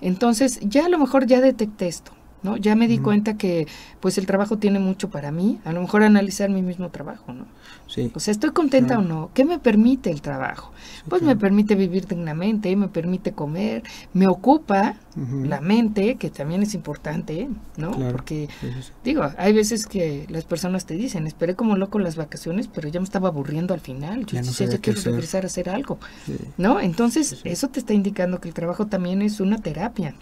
[0.00, 2.12] Entonces, ya a lo mejor ya detecté esto.
[2.42, 2.56] ¿No?
[2.56, 3.66] Ya me di cuenta que
[4.00, 7.46] pues el trabajo tiene mucho para mí, a lo mejor analizar mi mismo trabajo, ¿no?
[7.86, 8.10] Sí.
[8.14, 9.30] O sea, ¿estoy contenta o no?
[9.34, 10.72] ¿Qué me permite el trabajo?
[11.08, 13.82] pues me permite vivir dignamente, me permite comer,
[14.12, 17.90] me ocupa la mente, que también es importante, ¿no?
[17.90, 18.48] Porque,
[19.02, 23.00] digo, hay veces que las personas te dicen, esperé como loco las vacaciones, pero ya
[23.00, 25.98] me estaba aburriendo al final, yo ya, no ya quiero regresar a hacer algo,
[26.56, 26.80] ¿no?
[26.80, 30.14] Entonces, eso te está indicando que el trabajo también es una terapia.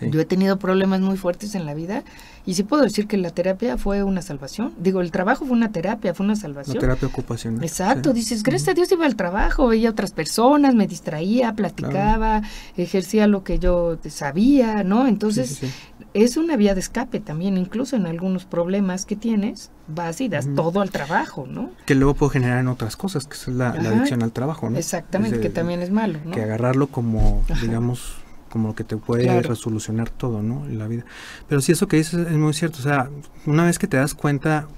[0.00, 2.02] Yo he tenido problemas muy fuertes en la vida
[2.46, 4.74] y sí puedo decir que la terapia fue una salvación.
[4.78, 6.76] Digo, el trabajo fue una terapia, fue una salvación.
[6.76, 7.62] La terapia ocupacional.
[7.64, 12.42] Exacto, dices, gracias a Dios iba al trabajo, veía a otras personas, me distraía, platicaba,
[12.76, 15.06] ejercía lo que yo sabía, ¿no?
[15.06, 15.60] Entonces,
[16.12, 20.48] es una vía de escape también, incluso en algunos problemas que tienes, vas y das
[20.54, 21.70] todo al trabajo, ¿no?
[21.86, 24.76] Que luego puede generar en otras cosas, que es la, adicción al trabajo, ¿no?
[24.76, 26.32] Exactamente, que también es malo, ¿no?
[26.32, 28.23] Que agarrarlo como, digamos
[28.54, 30.64] como que te puede resolucionar todo, ¿no?
[30.66, 31.04] En la vida.
[31.48, 32.78] Pero sí, eso que dices es muy cierto.
[32.78, 33.10] O sea,
[33.46, 34.68] una vez que te das cuenta,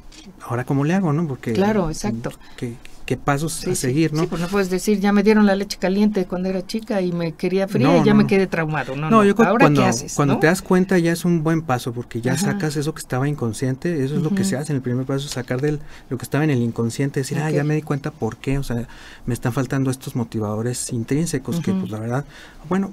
[0.40, 1.28] ahora cómo le hago, ¿no?
[1.28, 1.52] Porque.
[1.52, 2.30] Claro, exacto.
[2.56, 4.22] Que, qué pasos a seguir, ¿no?
[4.22, 7.12] Sí, pues no puedes decir, ya me dieron la leche caliente cuando era chica y
[7.12, 8.96] me quería fría y ya me quedé traumado.
[8.96, 11.62] No, no, yo creo cuando, ¿qué haces, cuando te das cuenta ya es un buen
[11.62, 14.76] paso porque ya sacas eso que estaba inconsciente, eso es lo que se hace en
[14.76, 15.78] el primer paso, sacar del
[16.10, 18.64] lo que estaba en el inconsciente, decir, ah, ya me di cuenta por qué, o
[18.64, 18.88] sea,
[19.24, 22.24] me están faltando estos motivadores intrínsecos que pues la verdad,
[22.68, 22.90] bueno,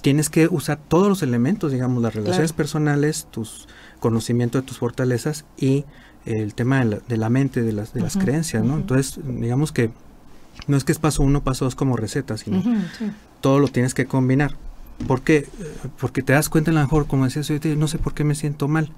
[0.00, 3.68] tienes que usar todos los elementos, digamos, las relaciones personales, tus
[4.00, 5.84] conocimiento de tus fortalezas y
[6.24, 8.76] el tema de la, mente, de las, de las creencias, ¿no?
[8.76, 9.90] Entonces, digamos que
[10.66, 12.62] no es que es paso uno, paso dos como receta, sino
[13.40, 14.54] todo lo tienes que combinar.
[15.06, 15.48] ¿Por qué?
[15.98, 18.34] Porque te das cuenta, a lo mejor, como decías, yo no sé por qué me
[18.34, 18.90] siento mal.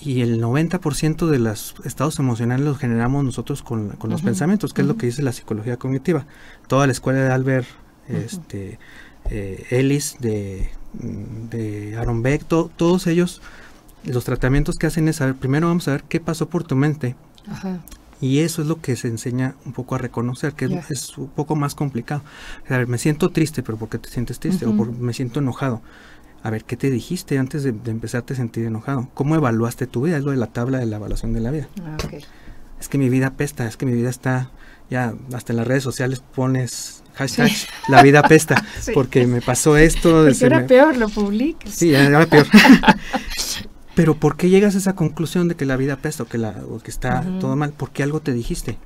[0.00, 4.82] Y el 90% de los estados emocionales los generamos nosotros con, con los pensamientos, que
[4.82, 6.26] es lo que dice la psicología cognitiva.
[6.66, 7.68] Toda la escuela de Albert
[8.08, 8.80] este,
[9.30, 13.40] eh, Ellis, de, de Aaron Beck, todos ellos
[14.04, 17.14] los tratamientos que hacen es saber, primero vamos a ver qué pasó por tu mente.
[18.20, 21.56] Y eso es lo que se enseña un poco a reconocer, que es, un poco
[21.56, 22.22] más complicado.
[22.68, 24.66] A ver, me siento triste, pero ¿por qué te sientes triste?
[24.66, 25.82] O por, me siento enojado.
[26.44, 29.08] A ver, ¿qué te dijiste antes de, empezarte a sentir enojado?
[29.14, 30.18] ¿Cómo evaluaste tu vida?
[30.18, 31.68] Es lo de la tabla de la evaluación de la vida.
[31.84, 31.96] Ah,
[32.80, 34.50] es que mi vida pesta, es que mi vida está,
[34.92, 37.50] ya hasta en las redes sociales pones hashtag
[37.88, 38.62] la vida pesta,
[38.94, 40.24] porque me pasó esto.
[40.26, 41.72] Porque era peor, lo publicas.
[41.72, 42.46] Sí, era peor.
[43.94, 46.54] Pero ¿por qué llegas a esa conclusión de que la vida pesta o que, la,
[46.82, 47.72] que está todo mal?
[47.76, 48.78] Porque algo te dijiste.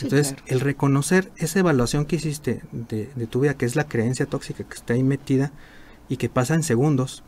[0.00, 4.64] Entonces, el reconocer esa evaluación que hiciste de, tu vida, que es la creencia tóxica
[4.64, 5.52] que está ahí metida
[6.08, 7.22] y que pasa en segundos,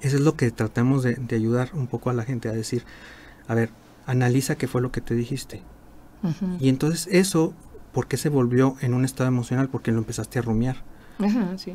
[0.00, 2.84] eso es lo que tratamos de, ayudar un poco a la gente a decir,
[3.46, 3.68] a ver,
[4.06, 5.62] analiza qué fue lo que te dijiste.
[6.58, 7.54] Y entonces eso,
[7.92, 9.68] ¿por qué se volvió en un estado emocional?
[9.68, 10.76] Porque lo empezaste a rumiar.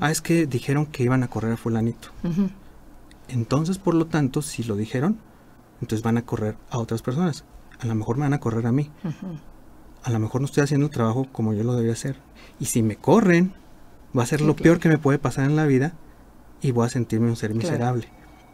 [0.01, 2.09] Ah, es que dijeron que iban a correr a fulanito.
[3.27, 5.17] Entonces, por lo tanto, si lo dijeron,
[5.81, 7.45] entonces van a correr a otras personas.
[7.79, 8.91] A lo mejor me van a correr a mí.
[10.03, 12.17] A lo mejor no estoy haciendo el trabajo como yo lo debería hacer.
[12.59, 13.53] Y si me corren,
[14.17, 15.93] va a ser lo peor que me puede pasar en la vida
[16.61, 18.07] y voy a sentirme un ser miserable.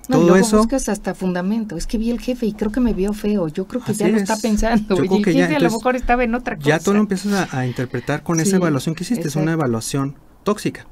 [0.07, 1.75] No, Todo eso buscas hasta fundamento.
[1.77, 3.47] Es que vi el jefe y creo que me vio feo.
[3.47, 5.03] Yo creo que ya lo está pensando.
[5.03, 6.69] y el jefe a lo mejor estaba en otra cosa.
[6.69, 9.27] Ya tú lo empiezas a, interpretar con esa evaluación que hiciste.
[9.27, 10.87] Es una evaluación tóxica.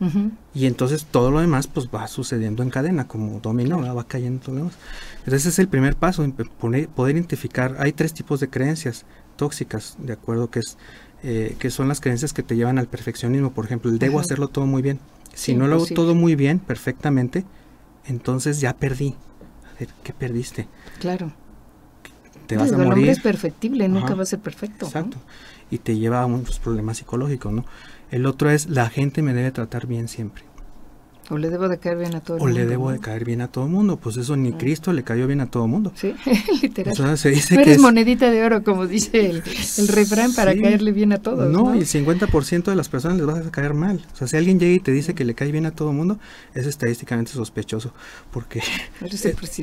[0.54, 4.56] Y entonces todo lo demás pues va sucediendo en cadena, como dominó, va cayendo todo
[4.56, 4.76] lo demás.
[5.20, 9.06] Entonces es el primer paso, poder, poder identificar, hay tres tipos de creencias
[9.38, 10.78] tóxicas, de acuerdo, que es
[11.24, 14.50] eh, que son las creencias que te llevan al perfeccionismo, por ejemplo, el debo hacerlo
[14.50, 15.00] todo muy bien.
[15.34, 17.46] Si no lo hago todo muy bien, perfectamente,
[18.08, 19.16] entonces ya perdí.
[19.76, 20.68] A ver, ¿qué perdiste?
[21.00, 21.34] Claro.
[22.48, 22.88] Te vas a morir.
[22.88, 24.86] El hombre es perfectible, nunca va a ser perfecto.
[24.86, 25.18] Exacto.
[25.72, 27.66] Y te lleva a muchos problemas psicológicos, ¿no?
[28.12, 30.44] El otro es la gente me debe tratar bien siempre.
[31.30, 32.56] O le debo de caer bien a todo el mundo.
[32.56, 33.98] O le debo de caer bien a todo el mundo.
[33.98, 34.58] Pues eso ni ah.
[34.58, 35.92] Cristo le cayó bien a todo el mundo.
[35.96, 36.14] Sí,
[36.62, 36.94] literal.
[36.94, 39.44] O sea, se dice eres monedita de oro, como dice el,
[39.78, 41.50] el refrán, para caerle bien a todos.
[41.52, 44.06] No, y el 50% de las personas les vas a caer mal.
[44.14, 45.96] O sea, si alguien llega y te dice que le cae bien a todo el
[45.96, 46.20] mundo,
[46.54, 47.94] es estadísticamente sospechoso.
[48.32, 48.62] Porque.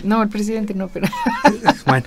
[0.04, 1.08] no, el presidente no, pero.
[1.86, 2.06] bueno.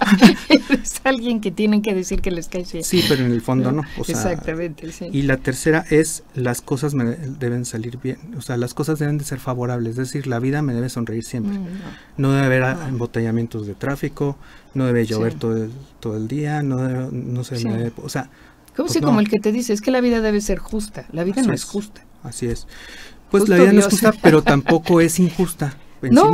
[0.50, 2.84] es alguien que tienen que decir que les cae bien.
[2.84, 3.84] Sí, pero en el fondo no.
[4.08, 5.08] Exactamente, sí.
[5.12, 8.18] Y la tercera es: las cosas me deben salir bien.
[8.38, 11.24] O sea, las cosas deben de ser favorable, es decir, la vida me debe sonreír
[11.24, 11.58] siempre.
[11.58, 11.68] Mm,
[12.18, 12.32] no.
[12.34, 14.38] debe haber embotellamientos de tráfico,
[14.74, 18.30] no debe llover todo, el, todo el día, no, no se debe, o sea...
[18.76, 21.24] Como, pues como el que te dice, es que la vida debe ser justa, la
[21.24, 22.04] vida no es, justa.
[22.24, 22.68] Así es.
[23.32, 26.34] Pues la vida no es justa, pero tampoco es injusta no,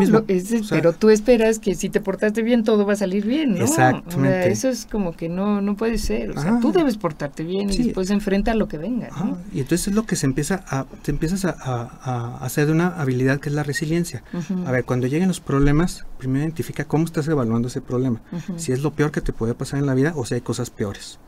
[0.70, 3.64] pero tú esperas que si te portaste bien todo va a salir bien, ¿no?
[3.64, 4.51] Exactamente.
[4.51, 6.32] eso es como que no no puede ser.
[6.32, 9.09] O sea, tú debes portarte bien y después enfrenta a lo que venga.
[9.53, 13.39] Y entonces es lo que se empieza a, te empiezas a, hacer de una habilidad
[13.39, 14.24] que es la resiliencia.
[14.66, 18.22] A ver, cuando lleguen los problemas, primero identifica cómo estás evaluando ese problema.
[18.57, 20.70] Si es lo peor que te puede pasar en la vida o si hay cosas
[20.70, 21.20] peores.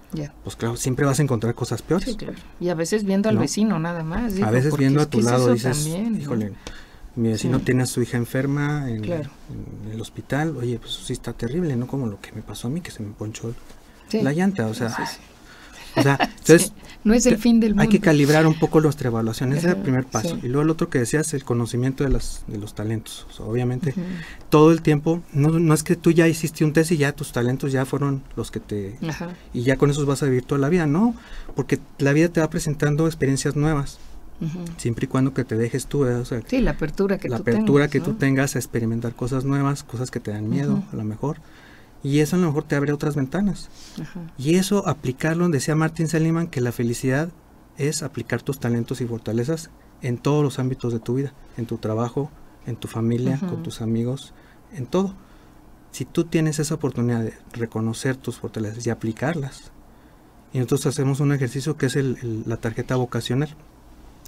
[0.44, 2.08] Pues claro, siempre vas a encontrar cosas peores.
[2.08, 2.38] Sí, claro.
[2.60, 4.40] Y a veces viendo al vecino nada más.
[4.42, 6.54] a veces viendo a tu lado dices, híjole,
[7.16, 11.76] mi vecino tiene a su hija enferma en, el hospital, oye, pues sí está terrible,
[11.76, 11.88] ¿no?
[11.88, 13.54] Como lo que me pasó a mí, que se me ponchó
[14.12, 14.96] la llanta, o sea...
[15.96, 16.74] O sea, entonces...
[17.04, 17.84] no es el fin del mundo.
[17.84, 20.40] Hay que calibrar un poco nuestra evaluación, ese es el primer paso.
[20.42, 23.28] Y luego el otro que decías, el conocimiento de, las, de los talentos.
[23.40, 23.94] obviamente,
[24.50, 27.32] todo el tiempo, no, no es que tú ya hiciste un test y ya tus
[27.32, 28.98] talentos ya fueron los que te...
[29.54, 31.14] Y ya con esos vas a vivir toda la vida, no,
[31.56, 34.00] porque la vida te va presentando experiencias nuevas.
[34.78, 37.88] Siempre y cuando que te dejes tú, o sea, sí, la apertura que la apertura
[37.88, 41.38] que tú tengas a experimentar cosas nuevas, cosas que te dan miedo, a lo mejor.
[42.04, 43.70] Y eso a lo mejor te abre otras ventanas.
[44.38, 47.30] Y eso aplicarlo, decía Martin Seligman, que la felicidad
[47.78, 49.70] es aplicar tus talentos y fortalezas
[50.02, 52.30] en todos los ámbitos de tu vida, en tu trabajo,
[52.66, 54.34] en tu familia, con tus amigos,
[54.74, 55.16] en todo.
[55.92, 59.72] Si tú tienes esa oportunidad de reconocer tus fortalezas y aplicarlas,
[60.52, 63.56] Y nosotros hacemos un ejercicio que es la tarjeta vocacional,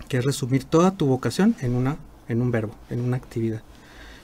[0.08, 1.98] que es resumir toda tu vocación en, una,
[2.28, 3.62] en un verbo, en una actividad.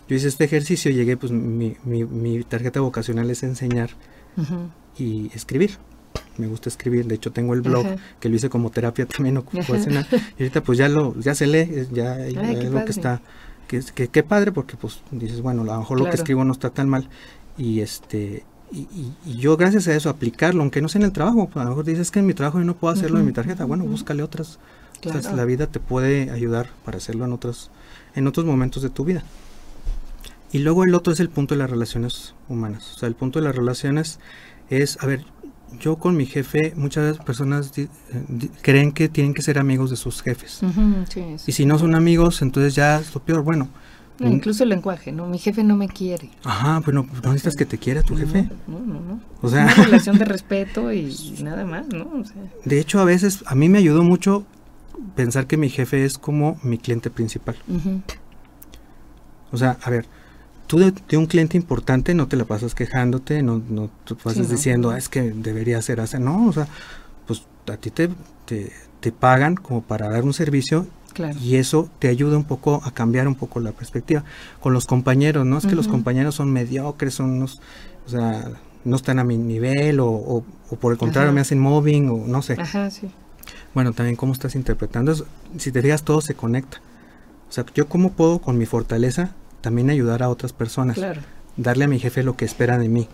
[0.07, 3.91] Yo hice este ejercicio, llegué, pues mi, mi, tarjeta vocacional es enseñar
[4.97, 5.77] y escribir.
[6.37, 7.85] Me gusta escribir, de hecho tengo el blog
[8.19, 10.05] que lo hice como terapia también ocupacional.
[10.37, 13.21] y ahorita pues ya lo ya se lee, ya, es lo que está
[13.67, 16.71] que, que, padre porque pues dices, bueno, a lo mejor lo que escribo no está
[16.71, 17.07] tan mal
[17.57, 21.63] y este y, yo gracias a eso aplicarlo, aunque no sea en el trabajo, a
[21.63, 23.85] lo mejor dices que en mi trabajo yo no puedo hacerlo en mi tarjeta, bueno,
[23.85, 24.59] búscale otras.
[25.35, 27.71] La vida te puede ayudar para hacerlo en otros,
[28.15, 29.23] en otros momentos de tu vida.
[30.51, 32.93] Y luego el otro es el punto de las relaciones humanas.
[32.95, 34.19] O sea, el punto de las relaciones
[34.69, 35.25] es, a ver,
[35.79, 37.87] yo con mi jefe, muchas personas eh,
[38.61, 40.61] creen que tienen que ser amigos de sus jefes.
[41.47, 43.43] y si no son amigos, entonces ya es lo peor.
[43.43, 43.69] Bueno,
[44.19, 45.27] incluso el lenguaje, ¿no?
[45.27, 46.29] Mi jefe no me quiere.
[46.43, 48.49] Ajá, bueno, no necesitas que te quiera tu jefe.
[48.67, 49.19] No, no, no.
[49.41, 52.23] O sea, una relación de respeto y nada más, ¿no?
[52.65, 54.45] De hecho, a veces a mí me ayudó mucho
[55.15, 57.55] pensar que mi jefe es como mi cliente principal.
[59.51, 60.05] O sea, a ver,
[60.67, 64.91] tú de, un cliente importante no te la pasas quejándote, no, no te pasas diciendo,
[64.91, 66.17] ah, es que debería ser así.
[66.19, 66.67] No, o sea,
[67.27, 68.09] pues a ti te,
[68.45, 70.87] te pagan como para dar un servicio
[71.41, 74.23] y eso te ayuda un poco a cambiar un poco la perspectiva.
[74.59, 75.57] Con los compañeros, ¿no?
[75.57, 77.61] Es que los compañeros son mediocres, son unos,
[78.05, 78.49] o sea,
[78.83, 80.43] no están a mi nivel o, o,
[80.79, 82.55] por el contrario me hacen mobbing o no sé.
[82.59, 83.11] Ajá, sí.
[83.73, 85.25] Bueno, también cómo estás interpretando eso.
[85.57, 86.79] Si te digas, todo se conecta.
[87.49, 90.95] O sea, yo cómo puedo con mi fortaleza también ayudar a otras personas.
[90.95, 91.21] Claro.
[91.57, 93.07] Darle a mi jefe lo que espera de mí.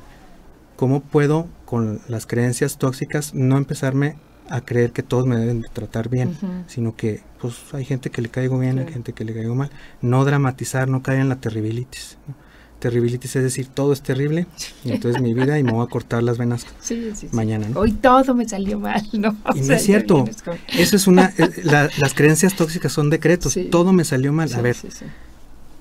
[0.76, 4.16] ¿Cómo puedo con las creencias tóxicas no empezarme
[4.50, 6.38] a creer que todos me deben tratar bien,
[6.68, 9.72] sino que pues hay gente que le caigo bien, hay gente que le caigo mal.
[10.02, 12.18] No dramatizar, no caer en la terribilitis.
[12.80, 14.46] Terribilitis es decir, todo es terrible
[14.84, 16.66] y entonces mi vida y me voy a cortar las venas
[17.32, 17.68] mañana.
[17.76, 19.36] Hoy todo me salió mal, ¿no?
[19.56, 20.26] y no es cierto.
[20.78, 23.58] Eso es una, eh, las creencias tóxicas son decretos.
[23.72, 24.54] Todo me salió mal.
[24.54, 24.76] a ver,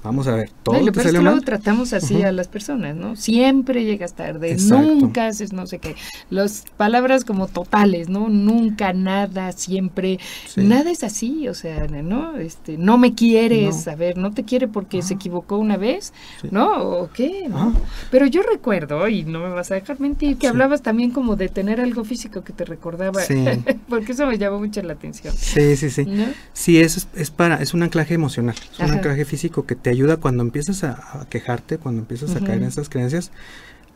[0.07, 3.17] Vamos a ver, todo lo que es que luego tratamos así a las personas, ¿no?
[3.17, 5.97] Siempre llegas tarde, nunca haces no sé qué.
[6.31, 8.29] Las palabras como totales, ¿no?
[8.29, 10.21] Nunca, nada, siempre.
[10.55, 12.37] Nada es así, o sea, ¿no?
[12.37, 16.13] Este, no me quieres, a ver, no te quiere porque se equivocó una vez,
[16.51, 16.83] ¿no?
[16.83, 17.49] ¿O qué?
[17.49, 17.75] ¿no?
[18.11, 21.49] Pero yo recuerdo, y no me vas a dejar mentir, que hablabas también como de
[21.49, 23.21] tener algo físico que te recordaba,
[23.89, 25.35] porque eso me llamó mucho la atención.
[25.37, 26.07] Sí, sí, sí.
[26.53, 30.19] Sí, es, es para, es un anclaje emocional, es un anclaje físico que te ayuda
[30.19, 33.31] cuando empiezas a, quejarte, cuando empiezas a caer en esas creencias.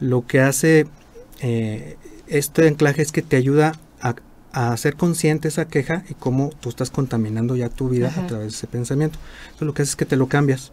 [0.01, 0.87] Lo que hace
[1.41, 1.97] eh,
[2.27, 4.15] este anclaje es que te ayuda a,
[4.53, 8.53] a hacer consciente esa queja y cómo tú estás contaminando ya tu vida a través
[8.53, 9.19] de ese pensamiento.
[9.45, 10.73] Entonces lo que hace es que te lo cambias.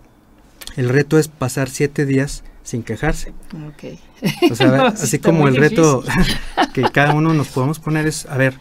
[0.76, 3.34] El reto es pasar siete días sin quejarse.
[3.74, 4.00] Okay.
[4.52, 6.04] O sea, así como el reto
[6.74, 8.56] que cada uno nos podemos poner es, a ver,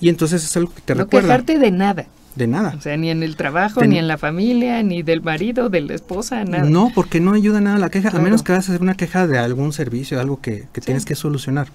[0.00, 1.28] y entonces es algo que te no recuerda.
[1.28, 2.06] quejarte de nada.
[2.36, 2.74] De nada.
[2.78, 5.94] O sea, ni en el trabajo, ni en la familia, ni del marido, de la
[5.94, 6.64] esposa, nada.
[6.64, 9.26] No, porque no ayuda nada la queja, a menos que vas a hacer una queja
[9.26, 11.68] de algún servicio, algo que, tienes que solucionar.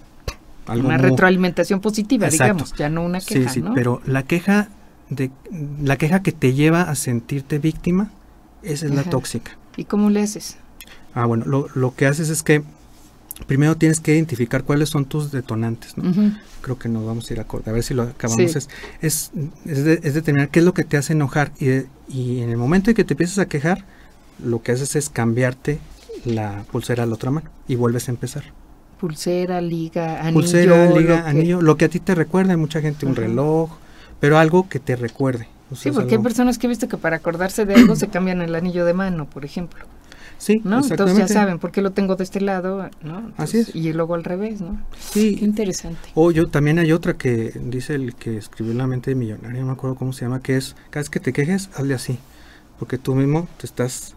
[0.68, 3.50] una retroalimentación positiva, digamos, ya no una queja.
[3.50, 4.70] Sí, sí, pero la queja,
[5.10, 5.30] de,
[5.84, 8.12] la queja que te lleva a sentirte víctima,
[8.64, 9.58] esa es la tóxica.
[9.76, 10.58] ¿Y cómo le haces?
[11.14, 12.64] Ah, bueno, lo, lo que haces es que
[13.48, 16.34] primero tienes que identificar cuáles son tus detonantes, ¿no?
[16.62, 18.56] Creo que nos vamos a ir a ver si lo acabamos.
[18.56, 18.70] Es,
[19.02, 19.32] es,
[19.66, 22.96] es, determinar qué es lo que te hace enojar y, y, en el momento en
[22.96, 23.86] que te empiezas a quejar,
[24.44, 25.80] lo que haces es cambiarte
[26.24, 28.44] la pulsera a la otra mano y vuelves a empezar.
[29.00, 30.34] Pulsera, liga, anillo.
[30.34, 33.70] Pulsera, liga, anillo, lo que a ti te recuerda, mucha gente un reloj,
[34.20, 35.48] pero algo que te recuerde.
[35.76, 38.56] sí, porque hay personas que he visto que para acordarse de algo se cambian el
[38.56, 39.86] anillo de mano, por ejemplo.
[40.38, 40.86] Sí, ¿no?
[40.86, 43.32] Entonces ya saben por qué lo tengo de este lado, ¿no?
[43.38, 43.76] Así es.
[43.76, 44.80] Y luego al revés, ¿no?
[45.00, 45.38] Sí.
[45.42, 46.10] interesante.
[46.14, 49.68] O yo también hay otra que dice el que escribió la mente de millonario, no
[49.68, 52.20] me acuerdo cómo se llama, que es, cada vez que te quejes, hazle así,
[52.80, 54.15] porque tú mismo te estás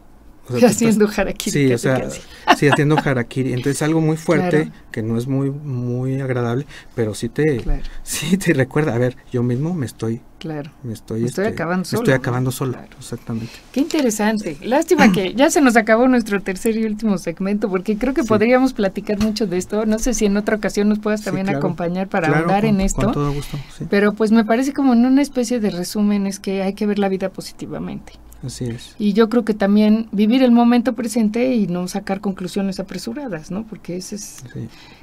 [0.62, 1.50] haciendo harakiri.
[1.50, 2.08] Sí, o sea,
[2.56, 3.52] sí, haciendo harakiri.
[3.52, 7.62] Entonces algo muy fuerte, que no es muy muy agradable, pero sí te,
[8.02, 10.70] sí te recuerda, a ver, yo mismo me estoy Claro.
[10.84, 12.02] Me estoy, estoy este, acabando solo.
[12.02, 13.52] Estoy acabando solo, exactamente.
[13.72, 14.56] Qué interesante.
[14.62, 18.72] Lástima que ya se nos acabó nuestro tercer y último segmento, porque creo que podríamos
[18.72, 19.84] platicar mucho de esto.
[19.84, 23.02] No sé si en otra ocasión nos puedas también acompañar para hablar en esto.
[23.02, 23.58] Con todo gusto.
[23.90, 27.00] Pero pues me parece como en una especie de resumen es que hay que ver
[27.00, 28.12] la vida positivamente.
[28.44, 28.94] Así es.
[28.98, 33.64] Y yo creo que también vivir el momento presente y no sacar conclusiones apresuradas, ¿no?
[33.64, 34.44] Porque ese es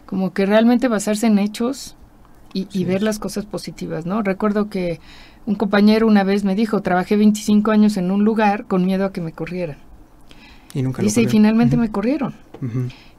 [0.06, 1.96] como que realmente basarse en hechos
[2.54, 4.22] y, ver las cosas positivas, ¿no?
[4.22, 5.02] Recuerdo que
[5.46, 9.12] un compañero una vez me dijo, trabajé 25 años en un lugar con miedo a
[9.12, 9.78] que me corrieran.
[10.74, 12.34] Y nunca Dice, y finalmente me corrieron.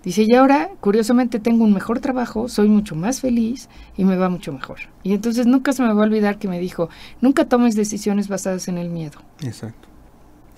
[0.02, 4.30] Dice, y ahora, curiosamente, tengo un mejor trabajo, soy mucho más feliz y me va
[4.30, 4.78] mucho mejor.
[5.02, 6.88] Y entonces nunca se me va a olvidar que me dijo,
[7.20, 9.18] nunca tomes decisiones basadas en el miedo.
[9.42, 9.88] Exacto.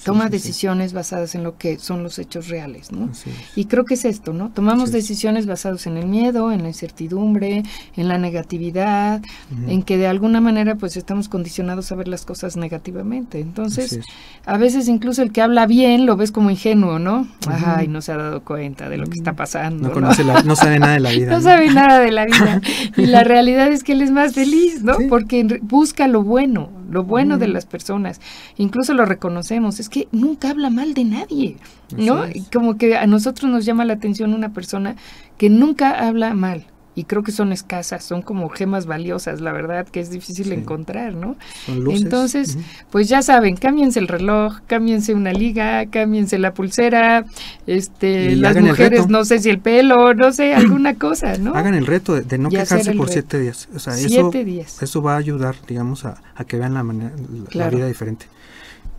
[0.04, 3.10] Toma decisiones basadas en lo que son los hechos reales, ¿no?
[3.56, 4.50] Y creo que es esto, ¿no?
[4.50, 7.62] Tomamos decisiones basadas en el miedo, en la incertidumbre,
[7.96, 9.22] en la negatividad,
[9.66, 13.40] en que de alguna manera pues estamos condicionados a ver las cosas negativamente.
[13.40, 14.00] Entonces,
[14.46, 17.26] a veces incluso el que habla bien lo ves como ingenuo, ¿no?
[17.46, 19.88] Ajá, y no se ha dado cuenta de lo que está pasando.
[19.88, 21.30] No, conoce La, no sabe nada de la vida.
[21.30, 22.60] no, sabe nada de la vida.
[22.96, 24.96] y la realidad es que él es más feliz, ¿no?
[25.08, 28.20] Porque busca lo bueno, lo bueno de las personas.
[28.56, 31.56] Incluso lo reconocemos, es que nunca habla mal de nadie,
[31.96, 32.24] ¿no?
[32.52, 34.96] Como que a nosotros nos llama la atención una persona
[35.36, 36.66] que nunca habla mal.
[36.98, 41.14] Y creo que son escasas, son como gemas valiosas, la verdad que es difícil encontrar,
[41.14, 41.36] ¿no?
[41.68, 42.58] Entonces,
[42.90, 47.24] pues ya saben, cámbiense el reloj, cámbiense una liga, cámbiense la pulsera,
[47.68, 51.54] este, las mujeres, no sé si el pelo, no sé, alguna cosa, ¿no?
[51.54, 53.68] Hagan el reto de, no quejarse por siete días.
[53.76, 54.82] O sea, siete eso, días.
[54.82, 57.12] Eso va a ayudar, digamos, a, que vean la, manera,
[57.52, 58.26] la vida diferente.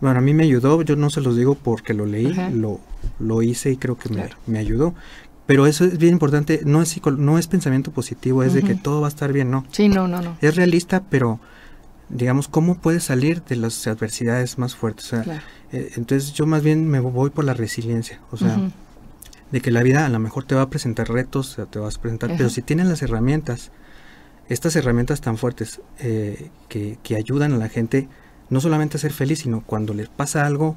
[0.00, 2.80] Bueno, a mí me ayudó, yo no se los digo porque lo leí, lo,
[3.18, 4.94] lo hice y creo que me, me, ayudó.
[5.50, 9.00] Pero eso es bien importante, no es, no es pensamiento positivo, es de que todo
[9.00, 9.66] va a estar bien, no.
[9.72, 10.36] Sí, no, no, no.
[10.40, 11.40] Es realista, pero
[12.08, 15.12] digamos, ¿cómo puedes salir de las adversidades más fuertes?
[15.72, 18.60] Eh, entonces yo más bien me voy por la resiliencia, o sea,
[19.50, 22.00] de que la vida a lo mejor te va a presentar retos, te vas a
[22.00, 23.72] presentar, pero si tienes las herramientas,
[24.48, 28.08] estas herramientas tan fuertes eh, que, que ayudan a la gente,
[28.50, 30.76] no solamente ser feliz, sino cuando les pasa algo.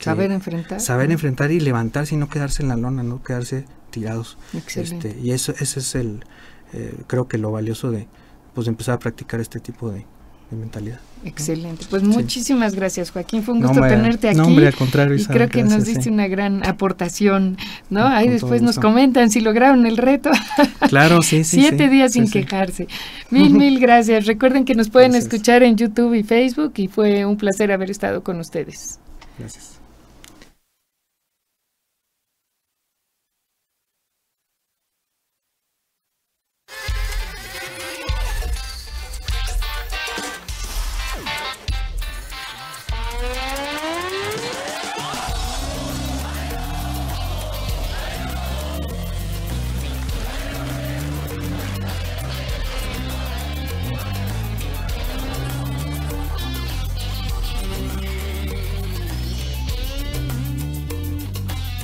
[0.00, 0.80] Saber enfrentar.
[0.80, 4.38] Saber enfrentar y levantarse y no quedarse en la lona, no quedarse tirados.
[4.54, 5.08] Excelente.
[5.08, 6.24] Este, y eso ese es el,
[6.72, 8.06] eh, creo que lo valioso de
[8.54, 10.04] pues empezar a practicar este tipo de,
[10.50, 10.98] mentalidad.
[11.24, 11.84] Excelente.
[11.90, 13.42] Pues muchísimas gracias, Joaquín.
[13.42, 14.38] Fue un gusto tenerte aquí.
[14.38, 17.58] No, hombre, al contrario, Y creo que nos diste una gran aportación,
[17.90, 18.06] ¿no?
[18.06, 20.30] Ahí después nos comentan si lograron el reto.
[20.88, 21.60] Claro, sí, sí.
[21.60, 22.88] Siete días sin quejarse.
[23.30, 24.24] Mil, mil gracias.
[24.24, 28.22] Recuerden que nos pueden escuchar en YouTube y Facebook y fue un placer haber estado
[28.22, 28.98] con ustedes.
[29.38, 29.77] Gracias.